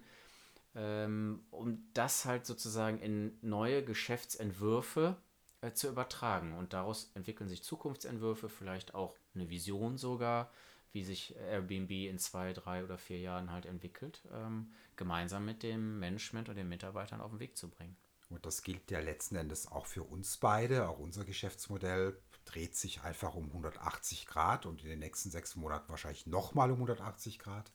ähm, 0.74 1.44
um 1.50 1.88
das 1.94 2.24
halt 2.24 2.46
sozusagen 2.46 2.98
in 3.00 3.38
neue 3.40 3.84
Geschäftsentwürfe 3.84 5.16
äh, 5.60 5.72
zu 5.72 5.88
übertragen. 5.88 6.56
Und 6.56 6.72
daraus 6.72 7.10
entwickeln 7.14 7.48
sich 7.48 7.62
Zukunftsentwürfe, 7.62 8.48
vielleicht 8.48 8.94
auch 8.94 9.16
eine 9.34 9.50
Vision 9.50 9.98
sogar, 9.98 10.50
wie 10.92 11.04
sich 11.04 11.36
Airbnb 11.36 11.90
in 11.90 12.18
zwei, 12.18 12.52
drei 12.52 12.82
oder 12.84 12.98
vier 12.98 13.18
Jahren 13.18 13.52
halt 13.52 13.66
entwickelt, 13.66 14.22
ähm, 14.32 14.72
gemeinsam 14.96 15.44
mit 15.44 15.62
dem 15.62 15.98
Management 16.00 16.48
und 16.48 16.56
den 16.56 16.68
Mitarbeitern 16.68 17.20
auf 17.20 17.30
den 17.30 17.40
Weg 17.40 17.56
zu 17.56 17.68
bringen. 17.68 17.96
Und 18.28 18.46
das 18.46 18.62
gilt 18.62 18.90
ja 18.90 19.00
letzten 19.00 19.36
Endes 19.36 19.66
auch 19.66 19.86
für 19.86 20.04
uns 20.04 20.36
beide. 20.36 20.88
Auch 20.88 20.98
unser 20.98 21.24
Geschäftsmodell 21.24 22.16
dreht 22.44 22.76
sich 22.76 23.02
einfach 23.02 23.34
um 23.34 23.46
180 23.46 24.26
Grad 24.26 24.66
und 24.66 24.82
in 24.82 24.88
den 24.88 25.00
nächsten 25.00 25.30
sechs 25.30 25.56
Monaten 25.56 25.88
wahrscheinlich 25.88 26.26
nochmal 26.26 26.70
um 26.70 26.76
180 26.76 27.38
Grad. 27.38 27.72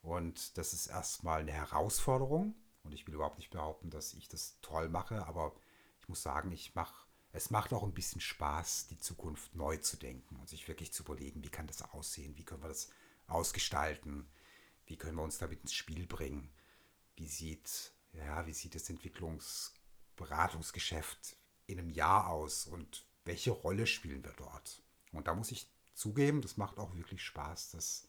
Und 0.00 0.56
das 0.58 0.72
ist 0.72 0.86
erstmal 0.86 1.40
eine 1.40 1.52
Herausforderung. 1.52 2.54
Und 2.84 2.92
ich 2.92 3.06
will 3.06 3.14
überhaupt 3.14 3.38
nicht 3.38 3.50
behaupten, 3.50 3.90
dass 3.90 4.14
ich 4.14 4.28
das 4.28 4.58
toll 4.60 4.88
mache, 4.88 5.26
aber 5.26 5.54
ich 6.04 6.08
muss 6.10 6.22
sagen, 6.22 6.52
ich 6.52 6.74
mache, 6.74 7.06
es 7.32 7.48
macht 7.48 7.72
auch 7.72 7.82
ein 7.82 7.94
bisschen 7.94 8.20
Spaß, 8.20 8.88
die 8.88 8.98
Zukunft 8.98 9.54
neu 9.54 9.78
zu 9.78 9.96
denken 9.96 10.36
und 10.36 10.50
sich 10.50 10.68
wirklich 10.68 10.92
zu 10.92 11.02
überlegen, 11.02 11.42
wie 11.42 11.48
kann 11.48 11.66
das 11.66 11.80
aussehen, 11.80 12.36
wie 12.36 12.44
können 12.44 12.62
wir 12.62 12.68
das 12.68 12.90
ausgestalten, 13.26 14.28
wie 14.84 14.98
können 14.98 15.16
wir 15.16 15.22
uns 15.22 15.38
damit 15.38 15.62
ins 15.62 15.72
Spiel 15.72 16.06
bringen, 16.06 16.52
wie 17.16 17.26
sieht, 17.26 17.94
ja, 18.12 18.46
wie 18.46 18.52
sieht 18.52 18.74
das 18.74 18.90
Entwicklungsberatungsgeschäft 18.90 21.38
in 21.66 21.78
einem 21.78 21.88
Jahr 21.88 22.28
aus 22.28 22.66
und 22.66 23.06
welche 23.24 23.52
Rolle 23.52 23.86
spielen 23.86 24.22
wir 24.24 24.34
dort? 24.36 24.82
Und 25.10 25.26
da 25.26 25.34
muss 25.34 25.52
ich 25.52 25.72
zugeben, 25.94 26.42
das 26.42 26.58
macht 26.58 26.78
auch 26.78 26.94
wirklich 26.94 27.22
Spaß, 27.22 27.70
das 27.70 28.06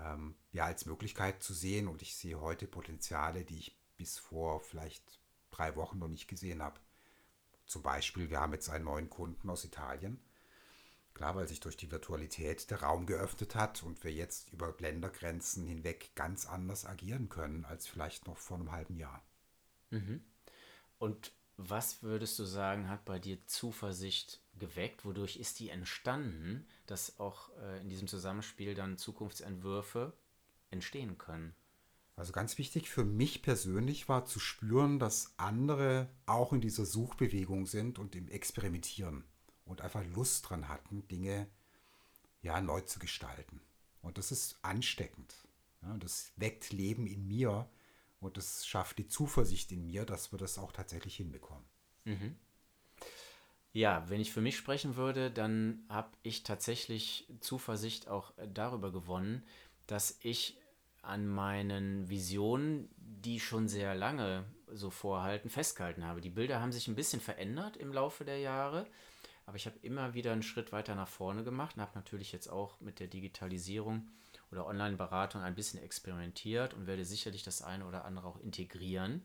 ähm, 0.00 0.36
ja 0.52 0.64
als 0.64 0.86
Möglichkeit 0.86 1.42
zu 1.42 1.52
sehen. 1.52 1.86
Und 1.86 2.00
ich 2.00 2.16
sehe 2.16 2.40
heute 2.40 2.66
Potenziale, 2.66 3.44
die 3.44 3.58
ich 3.58 3.76
bis 3.98 4.18
vor 4.18 4.62
vielleicht 4.62 5.20
drei 5.50 5.76
Wochen 5.76 5.98
noch 5.98 6.08
nicht 6.08 6.26
gesehen 6.26 6.62
habe. 6.62 6.80
Zum 7.70 7.82
Beispiel, 7.82 8.30
wir 8.30 8.40
haben 8.40 8.52
jetzt 8.52 8.68
einen 8.68 8.86
neuen 8.86 9.08
Kunden 9.08 9.48
aus 9.48 9.64
Italien. 9.64 10.18
Klar, 11.14 11.36
weil 11.36 11.46
sich 11.46 11.60
durch 11.60 11.76
die 11.76 11.92
Virtualität 11.92 12.68
der 12.68 12.82
Raum 12.82 13.06
geöffnet 13.06 13.54
hat 13.54 13.84
und 13.84 14.02
wir 14.02 14.12
jetzt 14.12 14.52
über 14.52 14.74
Ländergrenzen 14.76 15.68
hinweg 15.68 16.10
ganz 16.16 16.46
anders 16.46 16.84
agieren 16.84 17.28
können 17.28 17.64
als 17.64 17.86
vielleicht 17.86 18.26
noch 18.26 18.38
vor 18.38 18.56
einem 18.56 18.72
halben 18.72 18.96
Jahr. 18.96 19.22
Mhm. 19.90 20.24
Und 20.98 21.30
was 21.58 22.02
würdest 22.02 22.36
du 22.40 22.44
sagen, 22.44 22.88
hat 22.88 23.04
bei 23.04 23.20
dir 23.20 23.46
Zuversicht 23.46 24.40
geweckt? 24.58 25.04
Wodurch 25.04 25.36
ist 25.36 25.60
die 25.60 25.70
entstanden, 25.70 26.66
dass 26.86 27.20
auch 27.20 27.56
äh, 27.58 27.80
in 27.82 27.88
diesem 27.88 28.08
Zusammenspiel 28.08 28.74
dann 28.74 28.98
Zukunftsentwürfe 28.98 30.12
entstehen 30.70 31.18
können? 31.18 31.54
Also 32.20 32.34
ganz 32.34 32.58
wichtig 32.58 32.90
für 32.90 33.06
mich 33.06 33.40
persönlich 33.40 34.06
war 34.10 34.26
zu 34.26 34.40
spüren, 34.40 34.98
dass 34.98 35.32
andere 35.38 36.06
auch 36.26 36.52
in 36.52 36.60
dieser 36.60 36.84
Suchbewegung 36.84 37.64
sind 37.64 37.98
und 37.98 38.14
im 38.14 38.28
Experimentieren 38.28 39.24
und 39.64 39.80
einfach 39.80 40.04
Lust 40.04 40.50
dran 40.50 40.68
hatten, 40.68 41.08
Dinge 41.08 41.46
ja 42.42 42.60
neu 42.60 42.82
zu 42.82 42.98
gestalten. 42.98 43.62
Und 44.02 44.18
das 44.18 44.32
ist 44.32 44.58
ansteckend. 44.60 45.34
Ja, 45.80 45.96
das 45.96 46.32
weckt 46.36 46.74
Leben 46.74 47.06
in 47.06 47.26
mir 47.26 47.66
und 48.20 48.36
das 48.36 48.66
schafft 48.66 48.98
die 48.98 49.08
Zuversicht 49.08 49.72
in 49.72 49.86
mir, 49.86 50.04
dass 50.04 50.30
wir 50.30 50.38
das 50.38 50.58
auch 50.58 50.72
tatsächlich 50.72 51.16
hinbekommen. 51.16 51.64
Mhm. 52.04 52.36
Ja, 53.72 54.06
wenn 54.10 54.20
ich 54.20 54.30
für 54.30 54.42
mich 54.42 54.58
sprechen 54.58 54.96
würde, 54.96 55.30
dann 55.30 55.86
habe 55.88 56.10
ich 56.22 56.42
tatsächlich 56.42 57.32
Zuversicht 57.40 58.08
auch 58.08 58.34
darüber 58.52 58.92
gewonnen, 58.92 59.42
dass 59.86 60.18
ich 60.20 60.59
an 61.02 61.26
meinen 61.26 62.08
Visionen, 62.08 62.88
die 62.96 63.40
schon 63.40 63.68
sehr 63.68 63.94
lange 63.94 64.44
so 64.72 64.90
vorhalten, 64.90 65.50
festgehalten 65.50 66.04
habe. 66.04 66.20
Die 66.20 66.30
Bilder 66.30 66.60
haben 66.60 66.72
sich 66.72 66.88
ein 66.88 66.94
bisschen 66.94 67.20
verändert 67.20 67.76
im 67.76 67.92
Laufe 67.92 68.24
der 68.24 68.38
Jahre, 68.38 68.86
aber 69.46 69.56
ich 69.56 69.66
habe 69.66 69.78
immer 69.82 70.14
wieder 70.14 70.32
einen 70.32 70.42
Schritt 70.42 70.72
weiter 70.72 70.94
nach 70.94 71.08
vorne 71.08 71.42
gemacht 71.42 71.76
und 71.76 71.82
habe 71.82 71.96
natürlich 71.96 72.32
jetzt 72.32 72.48
auch 72.48 72.80
mit 72.80 73.00
der 73.00 73.08
Digitalisierung 73.08 74.08
oder 74.52 74.66
Online-Beratung 74.66 75.42
ein 75.42 75.54
bisschen 75.54 75.82
experimentiert 75.82 76.74
und 76.74 76.86
werde 76.86 77.04
sicherlich 77.04 77.42
das 77.42 77.62
eine 77.62 77.86
oder 77.86 78.04
andere 78.04 78.28
auch 78.28 78.40
integrieren, 78.40 79.24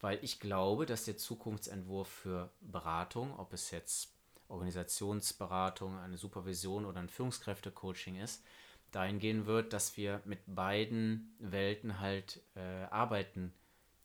weil 0.00 0.18
ich 0.22 0.40
glaube, 0.40 0.86
dass 0.86 1.04
der 1.04 1.16
Zukunftsentwurf 1.16 2.08
für 2.08 2.50
Beratung, 2.60 3.38
ob 3.38 3.52
es 3.52 3.70
jetzt 3.70 4.12
Organisationsberatung, 4.48 5.98
eine 5.98 6.18
Supervision 6.18 6.84
oder 6.84 7.00
ein 7.00 7.08
Führungskräftecoaching 7.08 8.16
ist, 8.16 8.44
dahin 8.94 9.18
gehen 9.18 9.46
wird, 9.46 9.72
dass 9.72 9.96
wir 9.96 10.22
mit 10.24 10.40
beiden 10.46 11.34
Welten 11.38 12.00
halt 12.00 12.40
äh, 12.54 12.84
arbeiten 12.84 13.52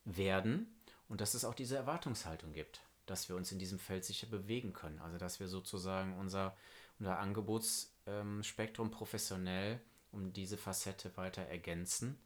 werden 0.05 0.73
und 1.07 1.21
dass 1.21 1.33
es 1.33 1.45
auch 1.45 1.53
diese 1.53 1.75
Erwartungshaltung 1.75 2.53
gibt, 2.53 2.81
dass 3.05 3.29
wir 3.29 3.35
uns 3.35 3.51
in 3.51 3.59
diesem 3.59 3.79
Feld 3.79 4.05
sicher 4.05 4.27
bewegen 4.27 4.73
können. 4.73 4.99
Also 4.99 5.17
dass 5.17 5.39
wir 5.39 5.47
sozusagen 5.47 6.17
unser, 6.17 6.55
unser 6.97 7.19
Angebotsspektrum 7.19 8.87
ähm, 8.87 8.91
professionell 8.91 9.79
um 10.11 10.33
diese 10.33 10.57
Facette 10.57 11.15
weiter 11.17 11.43
ergänzen. 11.43 12.19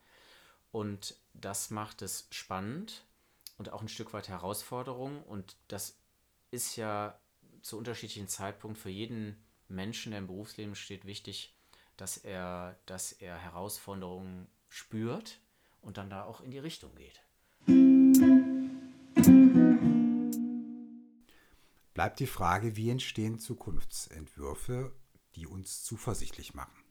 Und 0.72 1.16
das 1.34 1.70
macht 1.70 2.02
es 2.02 2.28
spannend 2.32 3.04
und 3.58 3.72
auch 3.72 3.82
ein 3.82 3.90
Stück 3.90 4.14
weit 4.14 4.30
Herausforderung. 4.30 5.22
Und 5.24 5.58
das 5.68 5.98
ist 6.50 6.78
ja 6.78 7.20
zu 7.62 7.78
unterschiedlichen 7.78 8.28
Zeitpunkten 8.28 8.82
für 8.82 8.90
jeden 8.90 9.44
Menschen, 9.68 10.12
der 10.12 10.20
im 10.20 10.28
Berufsleben 10.28 10.76
steht, 10.76 11.06
wichtig, 11.06 11.54
dass 12.04 12.18
er, 12.18 12.78
dass 12.86 13.14
er 13.14 13.38
Herausforderungen 13.38 14.50
spürt 14.68 15.40
und 15.82 15.96
dann 15.96 16.10
da 16.10 16.26
auch 16.26 16.42
in 16.42 16.52
die 16.52 16.60
Richtung 16.60 16.94
geht. 16.96 17.24
Bleibt 21.94 22.20
die 22.20 22.28
Frage, 22.28 22.76
wie 22.76 22.90
entstehen 22.90 23.40
Zukunftsentwürfe, 23.40 24.94
die 25.36 25.48
uns 25.48 25.86
zuversichtlich 25.86 26.54
machen? 26.54 26.84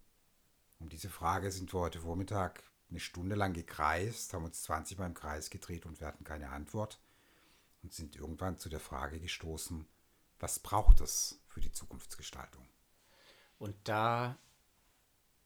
Um 0.78 0.88
diese 0.88 1.10
Frage 1.10 1.52
sind 1.52 1.74
wir 1.74 1.80
heute 1.80 2.00
Vormittag 2.00 2.62
eine 2.88 2.98
Stunde 2.98 3.34
lang 3.34 3.52
gekreist, 3.52 4.32
haben 4.32 4.46
uns 4.46 4.62
20 4.62 4.96
Mal 4.96 5.08
im 5.08 5.14
Kreis 5.14 5.50
gedreht 5.50 5.84
und 5.84 6.00
wir 6.00 6.06
hatten 6.06 6.24
keine 6.24 6.48
Antwort 6.48 6.98
und 7.82 7.92
sind 7.92 8.16
irgendwann 8.16 8.56
zu 8.56 8.70
der 8.70 8.80
Frage 8.80 9.20
gestoßen, 9.20 9.86
was 10.38 10.58
braucht 10.58 11.02
es 11.02 11.38
für 11.48 11.60
die 11.60 11.72
Zukunftsgestaltung? 11.72 12.66
Und 13.58 13.76
da 13.84 14.38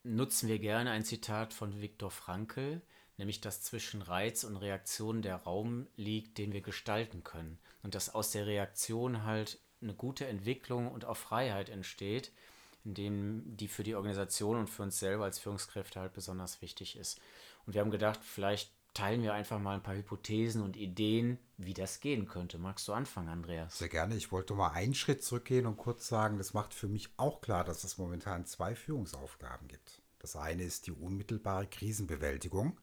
nutzen 0.06 0.48
wir 0.48 0.58
gerne 0.58 0.90
ein 0.90 1.04
Zitat 1.04 1.52
von 1.52 1.80
Viktor 1.80 2.10
Frankl, 2.10 2.80
nämlich 3.16 3.40
dass 3.40 3.62
zwischen 3.62 4.02
Reiz 4.02 4.44
und 4.44 4.56
Reaktion 4.56 5.22
der 5.22 5.36
Raum 5.36 5.86
liegt, 5.96 6.38
den 6.38 6.52
wir 6.52 6.60
gestalten 6.60 7.24
können. 7.24 7.58
Und 7.82 7.94
dass 7.94 8.14
aus 8.14 8.30
der 8.30 8.46
Reaktion 8.46 9.24
halt 9.24 9.58
eine 9.82 9.94
gute 9.94 10.26
Entwicklung 10.26 10.90
und 10.90 11.04
auch 11.04 11.16
Freiheit 11.16 11.68
entsteht, 11.68 12.32
indem 12.84 13.56
die 13.56 13.68
für 13.68 13.82
die 13.82 13.94
Organisation 13.94 14.56
und 14.56 14.70
für 14.70 14.82
uns 14.82 14.98
selber 14.98 15.24
als 15.24 15.38
Führungskräfte 15.38 16.00
halt 16.00 16.12
besonders 16.12 16.62
wichtig 16.62 16.96
ist. 16.96 17.20
Und 17.66 17.74
wir 17.74 17.80
haben 17.80 17.90
gedacht, 17.90 18.20
vielleicht 18.22 18.70
teilen 18.96 19.22
wir 19.22 19.34
einfach 19.34 19.58
mal 19.58 19.74
ein 19.74 19.82
paar 19.82 19.94
Hypothesen 19.94 20.62
und 20.62 20.74
Ideen, 20.74 21.38
wie 21.58 21.74
das 21.74 22.00
gehen 22.00 22.26
könnte. 22.26 22.56
Magst 22.56 22.88
du 22.88 22.94
anfangen, 22.94 23.28
Andreas? 23.28 23.76
Sehr 23.78 23.90
gerne. 23.90 24.16
Ich 24.16 24.32
wollte 24.32 24.54
mal 24.54 24.70
einen 24.70 24.94
Schritt 24.94 25.22
zurückgehen 25.22 25.66
und 25.66 25.76
kurz 25.76 26.08
sagen, 26.08 26.38
das 26.38 26.54
macht 26.54 26.72
für 26.72 26.88
mich 26.88 27.10
auch 27.18 27.42
klar, 27.42 27.62
dass 27.62 27.84
es 27.84 27.98
momentan 27.98 28.46
zwei 28.46 28.74
Führungsaufgaben 28.74 29.68
gibt. 29.68 30.00
Das 30.18 30.34
eine 30.34 30.62
ist 30.62 30.86
die 30.86 30.92
unmittelbare 30.92 31.66
Krisenbewältigung. 31.66 32.80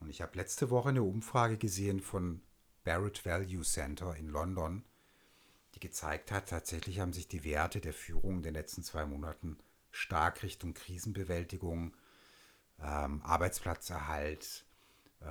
Und 0.00 0.10
ich 0.10 0.20
habe 0.20 0.36
letzte 0.36 0.68
Woche 0.68 0.90
eine 0.90 1.02
Umfrage 1.02 1.56
gesehen 1.56 2.00
von 2.00 2.42
Barrett 2.84 3.24
Value 3.24 3.62
Center 3.62 4.14
in 4.16 4.28
London, 4.28 4.84
die 5.74 5.80
gezeigt 5.80 6.30
hat, 6.30 6.50
tatsächlich 6.50 7.00
haben 7.00 7.14
sich 7.14 7.26
die 7.26 7.44
Werte 7.44 7.80
der 7.80 7.94
Führung 7.94 8.36
in 8.36 8.42
den 8.42 8.54
letzten 8.54 8.82
zwei 8.82 9.06
Monaten 9.06 9.56
stark 9.92 10.42
Richtung 10.42 10.74
Krisenbewältigung, 10.74 11.96
ähm, 12.82 13.22
Arbeitsplatzerhalt, 13.22 14.66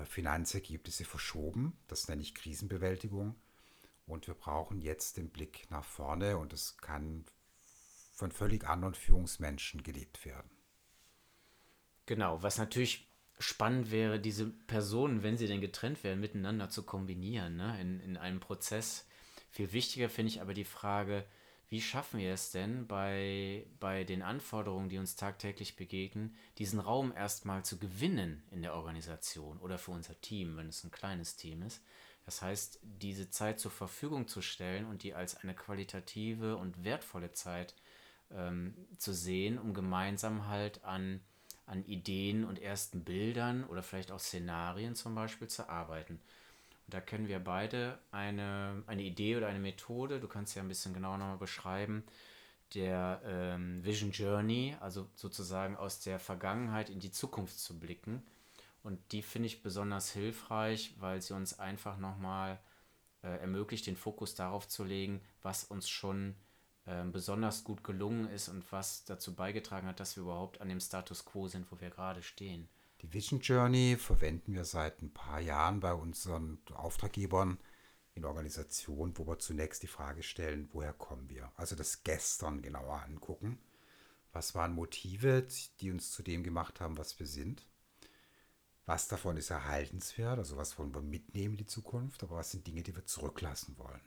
Finanzergebnisse 0.05 1.05
verschoben. 1.05 1.77
Das 1.87 2.07
nenne 2.07 2.21
ich 2.21 2.35
Krisenbewältigung. 2.35 3.35
Und 4.07 4.27
wir 4.27 4.33
brauchen 4.33 4.81
jetzt 4.81 5.17
den 5.17 5.29
Blick 5.29 5.69
nach 5.69 5.85
vorne 5.85 6.37
und 6.37 6.53
es 6.53 6.77
kann 6.77 7.25
von 8.13 8.31
völlig 8.31 8.67
anderen 8.67 8.93
Führungsmenschen 8.93 9.83
gelebt 9.83 10.25
werden. 10.25 10.49
Genau, 12.05 12.43
was 12.43 12.57
natürlich 12.57 13.07
spannend 13.39 13.91
wäre, 13.91 14.19
diese 14.19 14.47
Personen, 14.47 15.23
wenn 15.23 15.37
sie 15.37 15.47
denn 15.47 15.61
getrennt 15.61 16.03
werden, 16.03 16.19
miteinander 16.19 16.69
zu 16.69 16.83
kombinieren 16.83 17.55
ne? 17.55 17.79
in, 17.81 17.99
in 18.01 18.17
einem 18.17 18.39
Prozess. 18.39 19.07
Viel 19.49 19.71
wichtiger 19.73 20.09
finde 20.09 20.31
ich 20.31 20.41
aber 20.41 20.53
die 20.53 20.65
Frage, 20.65 21.25
wie 21.71 21.81
schaffen 21.81 22.19
wir 22.19 22.33
es 22.33 22.51
denn 22.51 22.85
bei, 22.85 23.65
bei 23.79 24.03
den 24.03 24.21
Anforderungen, 24.21 24.89
die 24.89 24.97
uns 24.97 25.15
tagtäglich 25.15 25.77
begegnen, 25.77 26.35
diesen 26.57 26.81
Raum 26.81 27.13
erstmal 27.15 27.63
zu 27.63 27.79
gewinnen 27.79 28.43
in 28.51 28.61
der 28.61 28.75
Organisation 28.75 29.57
oder 29.59 29.77
für 29.77 29.91
unser 29.91 30.19
Team, 30.19 30.57
wenn 30.57 30.67
es 30.67 30.83
ein 30.83 30.91
kleines 30.91 31.37
Team 31.37 31.61
ist. 31.61 31.81
Das 32.25 32.41
heißt, 32.41 32.81
diese 32.83 33.29
Zeit 33.29 33.61
zur 33.61 33.71
Verfügung 33.71 34.27
zu 34.27 34.41
stellen 34.41 34.85
und 34.85 35.03
die 35.03 35.13
als 35.13 35.37
eine 35.37 35.55
qualitative 35.55 36.57
und 36.57 36.83
wertvolle 36.83 37.31
Zeit 37.31 37.73
ähm, 38.31 38.75
zu 38.97 39.13
sehen, 39.13 39.57
um 39.57 39.73
gemeinsam 39.73 40.47
halt 40.49 40.83
an, 40.83 41.21
an 41.67 41.85
Ideen 41.85 42.43
und 42.43 42.59
ersten 42.59 43.05
Bildern 43.05 43.63
oder 43.63 43.81
vielleicht 43.81 44.11
auch 44.11 44.19
Szenarien 44.19 44.93
zum 44.95 45.15
Beispiel 45.15 45.47
zu 45.47 45.69
arbeiten. 45.69 46.19
Da 46.91 47.01
kennen 47.01 47.27
wir 47.27 47.39
beide 47.39 47.97
eine, 48.11 48.83
eine 48.85 49.01
Idee 49.01 49.37
oder 49.37 49.47
eine 49.47 49.59
Methode, 49.59 50.19
du 50.19 50.27
kannst 50.27 50.55
ja 50.55 50.61
ein 50.61 50.67
bisschen 50.67 50.93
genauer 50.93 51.17
nochmal 51.17 51.37
beschreiben, 51.37 52.03
der 52.73 53.21
ähm, 53.25 53.83
Vision 53.83 54.11
Journey, 54.11 54.75
also 54.79 55.09
sozusagen 55.15 55.75
aus 55.77 56.01
der 56.01 56.19
Vergangenheit 56.19 56.89
in 56.89 56.99
die 56.99 57.11
Zukunft 57.11 57.59
zu 57.59 57.79
blicken. 57.79 58.23
Und 58.83 58.99
die 59.11 59.21
finde 59.21 59.47
ich 59.47 59.63
besonders 59.63 60.11
hilfreich, 60.11 60.95
weil 60.99 61.21
sie 61.21 61.33
uns 61.33 61.59
einfach 61.59 61.97
nochmal 61.97 62.59
äh, 63.23 63.39
ermöglicht, 63.39 63.87
den 63.87 63.95
Fokus 63.95 64.35
darauf 64.35 64.67
zu 64.67 64.83
legen, 64.83 65.21
was 65.41 65.63
uns 65.63 65.89
schon 65.89 66.35
äh, 66.85 67.03
besonders 67.05 67.63
gut 67.63 67.83
gelungen 67.83 68.27
ist 68.29 68.49
und 68.49 68.69
was 68.71 69.05
dazu 69.05 69.35
beigetragen 69.35 69.87
hat, 69.87 69.99
dass 69.99 70.15
wir 70.15 70.23
überhaupt 70.23 70.61
an 70.61 70.69
dem 70.69 70.79
Status 70.79 71.25
quo 71.25 71.47
sind, 71.47 71.71
wo 71.71 71.79
wir 71.79 71.89
gerade 71.89 72.23
stehen. 72.23 72.67
Die 73.01 73.11
Vision 73.11 73.39
Journey 73.39 73.97
verwenden 73.97 74.53
wir 74.53 74.63
seit 74.63 75.01
ein 75.01 75.11
paar 75.11 75.39
Jahren 75.39 75.79
bei 75.79 75.93
unseren 75.93 76.59
Auftraggebern 76.73 77.57
in 78.13 78.25
Organisationen, 78.25 79.17
wo 79.17 79.25
wir 79.25 79.39
zunächst 79.39 79.81
die 79.81 79.87
Frage 79.87 80.21
stellen, 80.21 80.69
woher 80.71 80.93
kommen 80.93 81.27
wir? 81.29 81.51
Also 81.55 81.75
das 81.75 82.03
Gestern 82.03 82.61
genauer 82.61 83.01
angucken. 83.01 83.57
Was 84.33 84.53
waren 84.53 84.73
Motive, 84.73 85.47
die 85.79 85.89
uns 85.91 86.11
zu 86.11 86.21
dem 86.21 86.43
gemacht 86.43 86.79
haben, 86.79 86.97
was 86.97 87.17
wir 87.19 87.25
sind? 87.25 87.65
Was 88.85 89.07
davon 89.07 89.37
ist 89.37 89.49
erhaltenswert, 89.49 90.37
also 90.37 90.57
was 90.57 90.77
wollen 90.77 90.93
wir 90.93 91.01
mitnehmen 91.01 91.53
in 91.53 91.59
die 91.59 91.65
Zukunft, 91.65 92.23
aber 92.23 92.37
was 92.37 92.51
sind 92.51 92.67
Dinge, 92.67 92.83
die 92.83 92.95
wir 92.95 93.05
zurücklassen 93.05 93.77
wollen? 93.77 94.01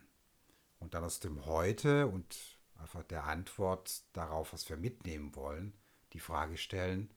Und 0.79 0.93
dann 0.93 1.03
aus 1.03 1.19
dem 1.19 1.45
Heute 1.45 2.07
und 2.07 2.37
einfach 2.75 3.03
der 3.03 3.25
Antwort 3.25 4.03
darauf, 4.13 4.53
was 4.53 4.69
wir 4.69 4.77
mitnehmen 4.77 5.35
wollen, 5.35 5.73
die 6.13 6.19
Frage 6.19 6.57
stellen, 6.57 7.09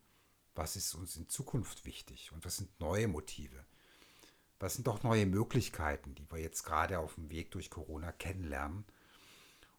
was 0.59 0.75
ist 0.75 0.95
uns 0.95 1.17
in 1.17 1.29
Zukunft 1.29 1.87
wichtig 1.87 2.33
und 2.33 2.45
was 2.45 2.57
sind 2.57 2.81
neue 2.81 3.07
Motive? 3.07 3.65
Was 4.59 4.75
sind 4.75 4.89
doch 4.89 5.05
neue 5.05 5.25
Möglichkeiten, 5.25 6.17
die 6.17 6.29
wir 6.31 6.39
jetzt 6.39 6.65
gerade 6.65 6.99
auf 6.99 7.15
dem 7.15 7.31
Weg 7.31 7.53
durch 7.53 7.71
Corona 7.71 8.11
kennenlernen? 8.11 8.85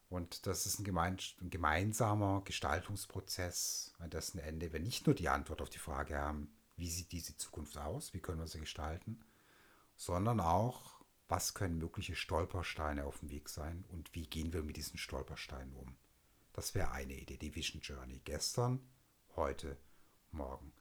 Und 0.08 0.46
das 0.46 0.64
ist 0.64 0.80
ein 0.80 1.50
gemeinsamer 1.50 2.42
Gestaltungsprozess, 2.44 3.92
an 3.98 4.08
dessen 4.08 4.38
Ende 4.38 4.72
wir 4.72 4.80
nicht 4.80 5.06
nur 5.06 5.14
die 5.14 5.28
Antwort 5.28 5.60
auf 5.60 5.68
die 5.68 5.78
Frage 5.78 6.18
haben, 6.18 6.50
wie 6.76 6.90
sieht 6.90 7.12
diese 7.12 7.36
Zukunft 7.36 7.76
aus, 7.76 8.14
wie 8.14 8.20
können 8.20 8.40
wir 8.40 8.48
sie 8.48 8.58
gestalten, 8.58 9.20
sondern 9.96 10.40
auch, 10.40 11.02
was 11.28 11.52
können 11.52 11.76
mögliche 11.76 12.16
Stolpersteine 12.16 13.04
auf 13.04 13.18
dem 13.20 13.30
Weg 13.30 13.50
sein 13.50 13.84
und 13.90 14.14
wie 14.14 14.26
gehen 14.26 14.54
wir 14.54 14.62
mit 14.62 14.78
diesen 14.78 14.98
Stolpersteinen 14.98 15.74
um. 15.76 15.94
Das 16.54 16.74
wäre 16.74 16.90
eine 16.90 17.14
Idee, 17.14 17.36
die 17.36 17.54
Vision 17.54 17.82
Journey. 17.82 18.20
Gestern, 18.24 18.80
heute, 19.36 19.76
morgen. 20.32 20.72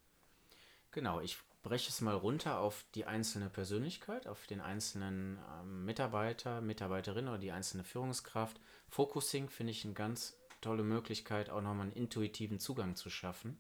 Genau, 0.92 1.20
ich 1.20 1.38
breche 1.62 1.90
es 1.90 2.02
mal 2.02 2.16
runter 2.16 2.60
auf 2.60 2.86
die 2.96 3.06
einzelne 3.06 3.50
Persönlichkeit, 3.50 4.28
auf 4.28 4.48
den 4.48 4.62
einzelnen 4.62 5.38
ähm, 5.62 5.86
Mitarbeiter, 5.86 6.62
Mitarbeiterin 6.62 7.28
oder 7.28 7.38
die 7.38 7.52
einzelne 7.52 7.84
Führungskraft. 7.84 8.60
Focusing 8.90 9.50
finde 9.50 9.72
ich 9.72 9.86
eine 9.86 9.94
ganz 9.94 10.38
tolle 10.62 10.84
Möglichkeit, 10.84 11.50
auch 11.50 11.62
nochmal 11.62 11.88
einen 11.88 11.94
intuitiven 11.94 12.60
Zugang 12.60 12.96
zu 12.96 13.10
schaffen. 13.10 13.60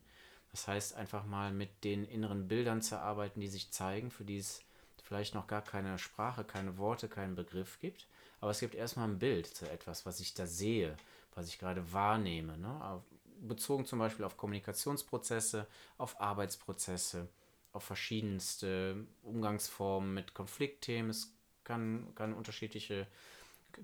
Das 0.51 0.67
heißt, 0.67 0.95
einfach 0.95 1.25
mal 1.25 1.53
mit 1.53 1.83
den 1.83 2.03
inneren 2.03 2.47
Bildern 2.47 2.81
zu 2.81 2.99
arbeiten, 2.99 3.39
die 3.39 3.47
sich 3.47 3.71
zeigen, 3.71 4.09
für 4.09 4.23
die 4.23 4.37
es 4.37 4.61
vielleicht 5.03 5.35
noch 5.35 5.47
gar 5.47 5.61
keine 5.61 5.99
Sprache, 5.99 6.43
keine 6.43 6.77
Worte, 6.77 7.07
keinen 7.07 7.35
Begriff 7.35 7.79
gibt. 7.79 8.07
Aber 8.41 8.51
es 8.51 8.59
gibt 8.59 8.75
erstmal 8.75 9.07
ein 9.07 9.19
Bild 9.19 9.47
zu 9.47 9.69
etwas, 9.69 10.05
was 10.05 10.19
ich 10.19 10.33
da 10.33 10.47
sehe, 10.47 10.95
was 11.35 11.47
ich 11.47 11.59
gerade 11.59 11.93
wahrnehme. 11.93 12.57
Ne? 12.57 13.01
Bezogen 13.41 13.85
zum 13.85 13.99
Beispiel 13.99 14.25
auf 14.25 14.37
Kommunikationsprozesse, 14.37 15.67
auf 15.97 16.19
Arbeitsprozesse, 16.19 17.27
auf 17.71 17.83
verschiedenste 17.83 19.05
Umgangsformen 19.23 20.13
mit 20.13 20.33
Konfliktthemen. 20.33 21.11
Es 21.11 21.33
kann, 21.63 22.13
kann 22.15 22.33
unterschiedliche 22.33 23.07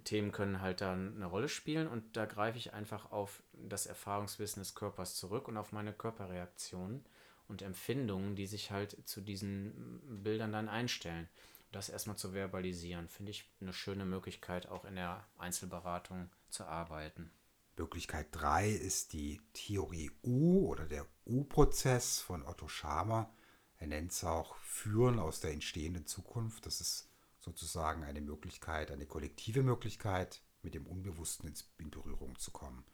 Themen 0.04 0.32
können 0.32 0.62
halt 0.62 0.82
dann 0.82 1.16
eine 1.16 1.28
Rolle 1.28 1.48
spielen 1.48 1.88
und 1.88 2.18
da 2.18 2.26
greife 2.26 2.58
ich 2.58 2.74
einfach 2.74 3.12
auf 3.12 3.44
das 3.54 3.86
Erfahrungswissen 3.86 4.62
des 4.62 4.76
Körpers 4.76 5.16
zurück 5.16 5.48
und 5.48 5.58
auf 5.58 5.72
meine 5.72 5.94
Körperreaktionen 5.94 7.06
und 7.48 7.62
Empfindungen, 7.62 8.36
die 8.36 8.48
sich 8.48 8.72
halt 8.72 8.98
zu 9.08 9.22
diesen 9.22 10.02
Bildern 10.24 10.52
dann 10.52 10.70
einstellen. 10.70 11.30
Das 11.72 11.90
erstmal 11.90 12.18
zu 12.18 12.34
verbalisieren, 12.34 13.08
finde 13.08 13.32
ich 13.32 13.46
eine 13.62 13.74
schöne 13.74 14.06
Möglichkeit, 14.06 14.68
auch 14.68 14.86
in 14.86 14.96
der 14.96 15.26
Einzelberatung 15.38 16.30
zu 16.50 16.66
arbeiten. 16.66 17.32
Möglichkeit 17.78 18.28
3 18.32 18.70
ist 18.70 19.14
die 19.14 19.42
Theorie 19.54 20.12
U 20.24 20.68
oder 20.68 20.86
der 20.86 21.06
U-Prozess 21.26 22.22
von 22.22 22.44
Otto 22.44 22.68
Schama. 22.68 23.30
Er 23.78 23.88
nennt 23.88 24.12
es 24.12 24.24
auch 24.24 24.56
Führen 24.58 25.20
aus 25.20 25.42
der 25.42 25.52
entstehenden 25.52 26.06
Zukunft. 26.06 26.66
Das 26.66 26.80
ist 26.80 27.10
sozusagen 27.40 28.04
eine 28.04 28.22
Möglichkeit, 28.22 28.92
eine 28.92 29.06
kollektive 29.06 29.62
Möglichkeit, 29.62 30.42
mit 30.62 30.74
dem 30.74 30.88
Unbewussten 30.88 31.54
in 31.78 31.92
Berührung 31.92 32.40
zu 32.40 32.52
kommen. 32.52 32.86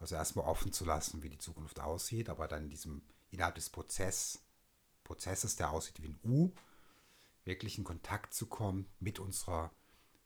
Also 0.00 0.16
erstmal 0.16 0.46
offen 0.46 0.72
zu 0.72 0.84
lassen, 0.84 1.22
wie 1.22 1.30
die 1.30 1.38
Zukunft 1.38 1.80
aussieht, 1.80 2.28
aber 2.28 2.48
dann 2.48 2.64
in 2.64 2.70
diesem, 2.70 3.02
innerhalb 3.30 3.54
des 3.54 3.70
Prozess, 3.70 4.42
Prozesses, 5.04 5.56
der 5.56 5.70
aussieht 5.70 6.02
wie 6.02 6.08
ein 6.08 6.20
U, 6.24 6.52
wirklich 7.44 7.78
in 7.78 7.84
Kontakt 7.84 8.34
zu 8.34 8.46
kommen 8.46 8.86
mit 9.00 9.20
unserer 9.20 9.72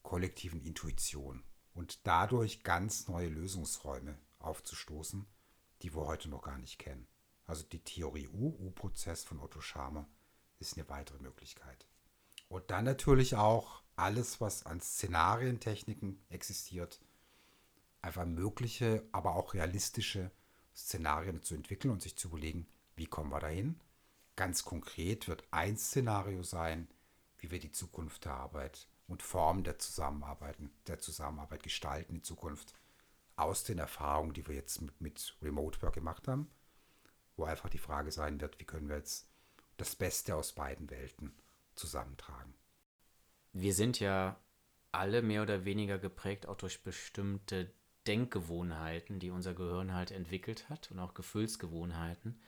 kollektiven 0.02 0.60
Intuition 0.62 1.44
und 1.74 2.06
dadurch 2.06 2.62
ganz 2.62 3.08
neue 3.08 3.28
Lösungsräume 3.28 4.18
aufzustoßen, 4.38 5.26
die 5.82 5.94
wir 5.94 6.06
heute 6.06 6.28
noch 6.28 6.42
gar 6.42 6.58
nicht 6.58 6.78
kennen. 6.78 7.06
Also 7.46 7.64
die 7.64 7.82
Theorie 7.82 8.28
U, 8.28 8.48
U-Prozess 8.66 9.24
von 9.24 9.40
Otto 9.40 9.60
Scharmer, 9.60 10.08
ist 10.58 10.76
eine 10.76 10.88
weitere 10.88 11.18
Möglichkeit. 11.18 11.86
Und 12.48 12.70
dann 12.70 12.84
natürlich 12.84 13.34
auch 13.36 13.82
alles, 13.96 14.40
was 14.40 14.64
an 14.64 14.80
Szenarientechniken 14.80 16.22
existiert, 16.28 17.00
einfach 18.00 18.26
mögliche, 18.26 19.06
aber 19.12 19.34
auch 19.34 19.54
realistische 19.54 20.30
Szenarien 20.74 21.42
zu 21.42 21.54
entwickeln 21.54 21.90
und 21.90 22.02
sich 22.02 22.16
zu 22.16 22.28
überlegen, 22.28 22.66
wie 22.94 23.06
kommen 23.06 23.30
wir 23.30 23.40
dahin. 23.40 23.80
Ganz 24.36 24.64
konkret 24.64 25.28
wird 25.28 25.44
ein 25.50 25.76
Szenario 25.76 26.42
sein, 26.42 26.88
wie 27.38 27.50
wir 27.50 27.58
die 27.58 27.72
Zukunft 27.72 28.24
der 28.24 28.34
Arbeit 28.34 28.88
und 29.12 29.22
Formen 29.22 29.62
der 29.62 29.78
Zusammenarbeit, 29.78 30.56
der 30.86 30.98
Zusammenarbeit 30.98 31.62
gestalten 31.62 32.16
in 32.16 32.24
Zukunft 32.24 32.74
aus 33.36 33.62
den 33.64 33.78
Erfahrungen, 33.78 34.32
die 34.32 34.46
wir 34.48 34.54
jetzt 34.54 34.80
mit, 34.80 35.00
mit 35.00 35.36
Remote 35.42 35.80
Work 35.82 35.94
gemacht 35.94 36.26
haben, 36.28 36.50
wo 37.36 37.44
einfach 37.44 37.68
die 37.68 37.78
Frage 37.78 38.10
sein 38.10 38.40
wird, 38.40 38.58
wie 38.58 38.64
können 38.64 38.88
wir 38.88 38.96
jetzt 38.96 39.28
das 39.76 39.94
Beste 39.94 40.34
aus 40.34 40.52
beiden 40.52 40.90
Welten 40.90 41.32
zusammentragen. 41.74 42.54
Wir 43.52 43.74
sind 43.74 44.00
ja 44.00 44.38
alle 44.92 45.22
mehr 45.22 45.42
oder 45.42 45.64
weniger 45.64 45.98
geprägt 45.98 46.46
auch 46.46 46.56
durch 46.56 46.82
bestimmte 46.82 47.70
Denkgewohnheiten, 48.06 49.18
die 49.18 49.30
unser 49.30 49.54
Gehirn 49.54 49.94
halt 49.94 50.10
entwickelt 50.10 50.68
hat 50.68 50.90
und 50.90 50.98
auch 50.98 51.14
Gefühlsgewohnheiten. 51.14 52.40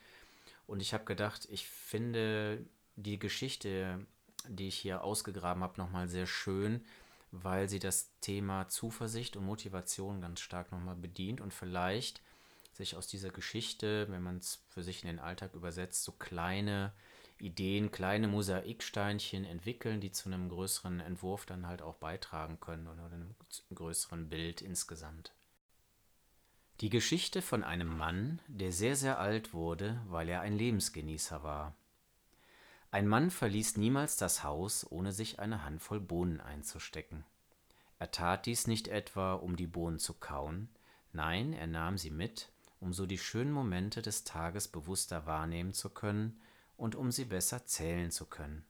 Und 0.67 0.81
ich 0.81 0.93
habe 0.93 1.05
gedacht, 1.05 1.47
ich 1.51 1.67
finde 1.67 2.65
die 2.95 3.19
Geschichte, 3.19 4.05
die 4.49 4.67
ich 4.67 4.77
hier 4.77 5.03
ausgegraben 5.03 5.63
habe, 5.63 5.79
nochmal 5.79 6.07
sehr 6.07 6.27
schön, 6.27 6.83
weil 7.31 7.69
sie 7.69 7.79
das 7.79 8.11
Thema 8.21 8.67
Zuversicht 8.69 9.35
und 9.35 9.45
Motivation 9.45 10.21
ganz 10.21 10.39
stark 10.39 10.71
nochmal 10.71 10.95
bedient 10.95 11.41
und 11.41 11.53
vielleicht 11.53 12.21
sich 12.73 12.95
aus 12.95 13.07
dieser 13.07 13.29
Geschichte, 13.29 14.07
wenn 14.09 14.21
man 14.21 14.37
es 14.37 14.63
für 14.69 14.83
sich 14.83 15.03
in 15.03 15.07
den 15.07 15.19
Alltag 15.19 15.53
übersetzt, 15.53 16.03
so 16.03 16.11
kleine 16.11 16.93
Ideen, 17.37 17.91
kleine 17.91 18.27
Mosaiksteinchen 18.27 19.45
entwickeln, 19.45 19.99
die 19.99 20.11
zu 20.11 20.29
einem 20.29 20.49
größeren 20.49 20.99
Entwurf 20.99 21.45
dann 21.45 21.67
halt 21.67 21.81
auch 21.81 21.95
beitragen 21.95 22.59
können 22.59 22.87
oder 22.87 23.05
einem 23.05 23.35
größeren 23.73 24.29
Bild 24.29 24.61
insgesamt. 24.61 25.33
Die 26.81 26.89
Geschichte 26.89 27.41
von 27.41 27.63
einem 27.63 27.97
Mann, 27.97 28.41
der 28.47 28.71
sehr, 28.71 28.95
sehr 28.95 29.19
alt 29.19 29.53
wurde, 29.53 30.01
weil 30.07 30.27
er 30.27 30.41
ein 30.41 30.57
Lebensgenießer 30.57 31.41
war. 31.43 31.73
Ein 32.95 33.09
Mann 33.09 33.29
verließ 33.29 33.75
niemals 33.75 34.15
das 34.15 34.45
Haus, 34.45 34.89
ohne 34.89 35.11
sich 35.11 35.41
eine 35.41 35.65
Handvoll 35.65 35.99
Bohnen 35.99 36.39
einzustecken. 36.39 37.25
Er 37.99 38.11
tat 38.11 38.45
dies 38.45 38.67
nicht 38.67 38.87
etwa, 38.87 39.33
um 39.33 39.57
die 39.57 39.67
Bohnen 39.67 39.99
zu 39.99 40.13
kauen, 40.13 40.69
nein, 41.11 41.51
er 41.51 41.67
nahm 41.67 41.97
sie 41.97 42.09
mit, 42.09 42.53
um 42.79 42.93
so 42.93 43.05
die 43.05 43.17
schönen 43.17 43.51
Momente 43.51 44.01
des 44.01 44.23
Tages 44.23 44.69
bewusster 44.69 45.25
wahrnehmen 45.25 45.73
zu 45.73 45.89
können 45.89 46.39
und 46.77 46.95
um 46.95 47.11
sie 47.11 47.25
besser 47.25 47.65
zählen 47.65 48.11
zu 48.11 48.27
können. 48.27 48.63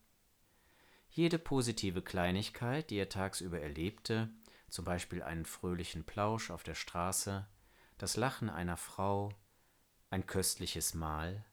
Jede 1.11 1.37
positive 1.37 2.01
Kleinigkeit, 2.01 2.89
die 2.89 2.97
er 2.97 3.09
tagsüber 3.09 3.61
erlebte, 3.61 4.31
zum 4.69 4.85
Beispiel 4.85 5.21
einen 5.21 5.45
fröhlichen 5.45 6.03
Plausch 6.03 6.49
auf 6.49 6.63
der 6.63 6.73
Straße, 6.73 7.45
das 7.99 8.17
Lachen 8.17 8.49
einer 8.49 8.77
Frau, 8.77 9.29
ein 10.09 10.25
köstliches 10.25 10.95
Mahl, 10.95 11.45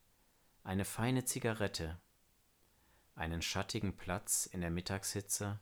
eine 0.65 0.87
feine 0.87 1.27
Zigarette, 1.27 2.01
einen 3.15 3.43
schattigen 3.43 3.97
Platz 3.97 4.47
in 4.47 4.61
der 4.61 4.71
Mittagshitze, 4.71 5.59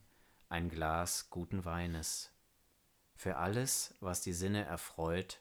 ein 0.48 0.68
Glas 0.68 1.30
guten 1.30 1.64
Weines. 1.64 2.32
Für 3.14 3.36
alles, 3.36 3.94
was 4.00 4.20
die 4.20 4.32
Sinne 4.32 4.64
erfreut, 4.64 5.38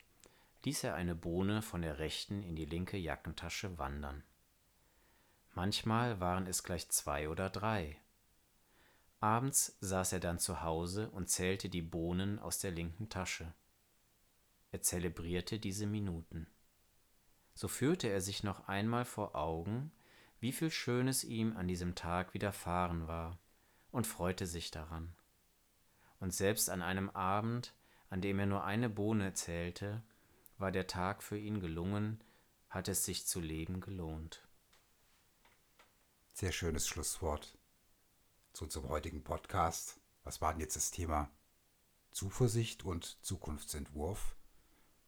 ließ 0.65 0.83
er 0.83 0.95
eine 0.95 1.15
Bohne 1.15 1.61
von 1.61 1.81
der 1.81 1.99
rechten 1.99 2.43
in 2.43 2.55
die 2.55 2.65
linke 2.65 2.97
Jackentasche 2.97 3.77
wandern. 3.77 4.23
Manchmal 5.53 6.19
waren 6.19 6.47
es 6.47 6.63
gleich 6.63 6.89
zwei 6.89 7.29
oder 7.29 7.49
drei. 7.49 7.99
Abends 9.19 9.77
saß 9.81 10.13
er 10.13 10.19
dann 10.19 10.39
zu 10.39 10.61
Hause 10.61 11.09
und 11.09 11.29
zählte 11.29 11.69
die 11.69 11.81
Bohnen 11.81 12.39
aus 12.39 12.59
der 12.59 12.71
linken 12.71 13.09
Tasche. 13.09 13.53
Er 14.71 14.81
zelebrierte 14.81 15.59
diese 15.59 15.87
Minuten. 15.87 16.47
So 17.53 17.67
führte 17.67 18.07
er 18.07 18.21
sich 18.21 18.43
noch 18.43 18.67
einmal 18.67 19.03
vor 19.03 19.35
Augen, 19.35 19.91
wie 20.39 20.51
viel 20.51 20.71
Schönes 20.71 21.23
ihm 21.23 21.55
an 21.57 21.67
diesem 21.67 21.95
Tag 21.95 22.33
widerfahren 22.33 23.07
war, 23.07 23.37
und 23.91 24.07
freute 24.07 24.45
sich 24.45 24.71
daran. 24.71 25.15
Und 26.19 26.33
selbst 26.33 26.69
an 26.69 26.81
einem 26.81 27.09
Abend, 27.09 27.73
an 28.09 28.21
dem 28.21 28.39
er 28.39 28.45
nur 28.45 28.63
eine 28.63 28.89
Bohne 28.89 29.33
zählte, 29.33 30.03
war 30.57 30.71
der 30.71 30.87
Tag 30.87 31.23
für 31.23 31.37
ihn 31.37 31.59
gelungen, 31.59 32.23
hat 32.69 32.87
es 32.87 33.05
sich 33.05 33.25
zu 33.25 33.39
leben 33.39 33.81
gelohnt. 33.81 34.47
Sehr 36.33 36.51
schönes 36.51 36.87
Schlusswort 36.87 37.57
zu 38.53 38.65
unserem 38.65 38.89
heutigen 38.89 39.23
Podcast. 39.23 39.99
Was 40.23 40.41
war 40.41 40.51
denn 40.53 40.61
jetzt 40.61 40.75
das 40.75 40.91
Thema 40.91 41.31
Zuversicht 42.11 42.83
und 42.83 43.17
Zukunftsentwurf? 43.23 44.35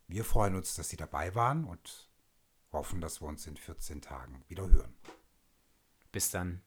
Wir 0.07 0.25
freuen 0.25 0.55
uns, 0.55 0.75
dass 0.75 0.89
Sie 0.89 0.97
dabei 0.97 1.35
waren 1.35 1.65
und 1.65 2.09
hoffen, 2.71 3.01
dass 3.01 3.21
wir 3.21 3.27
uns 3.27 3.45
in 3.47 3.57
14 3.57 4.01
Tagen 4.01 4.43
wieder 4.47 4.69
hören. 4.69 4.95
Bis 6.11 6.29
dann. 6.29 6.61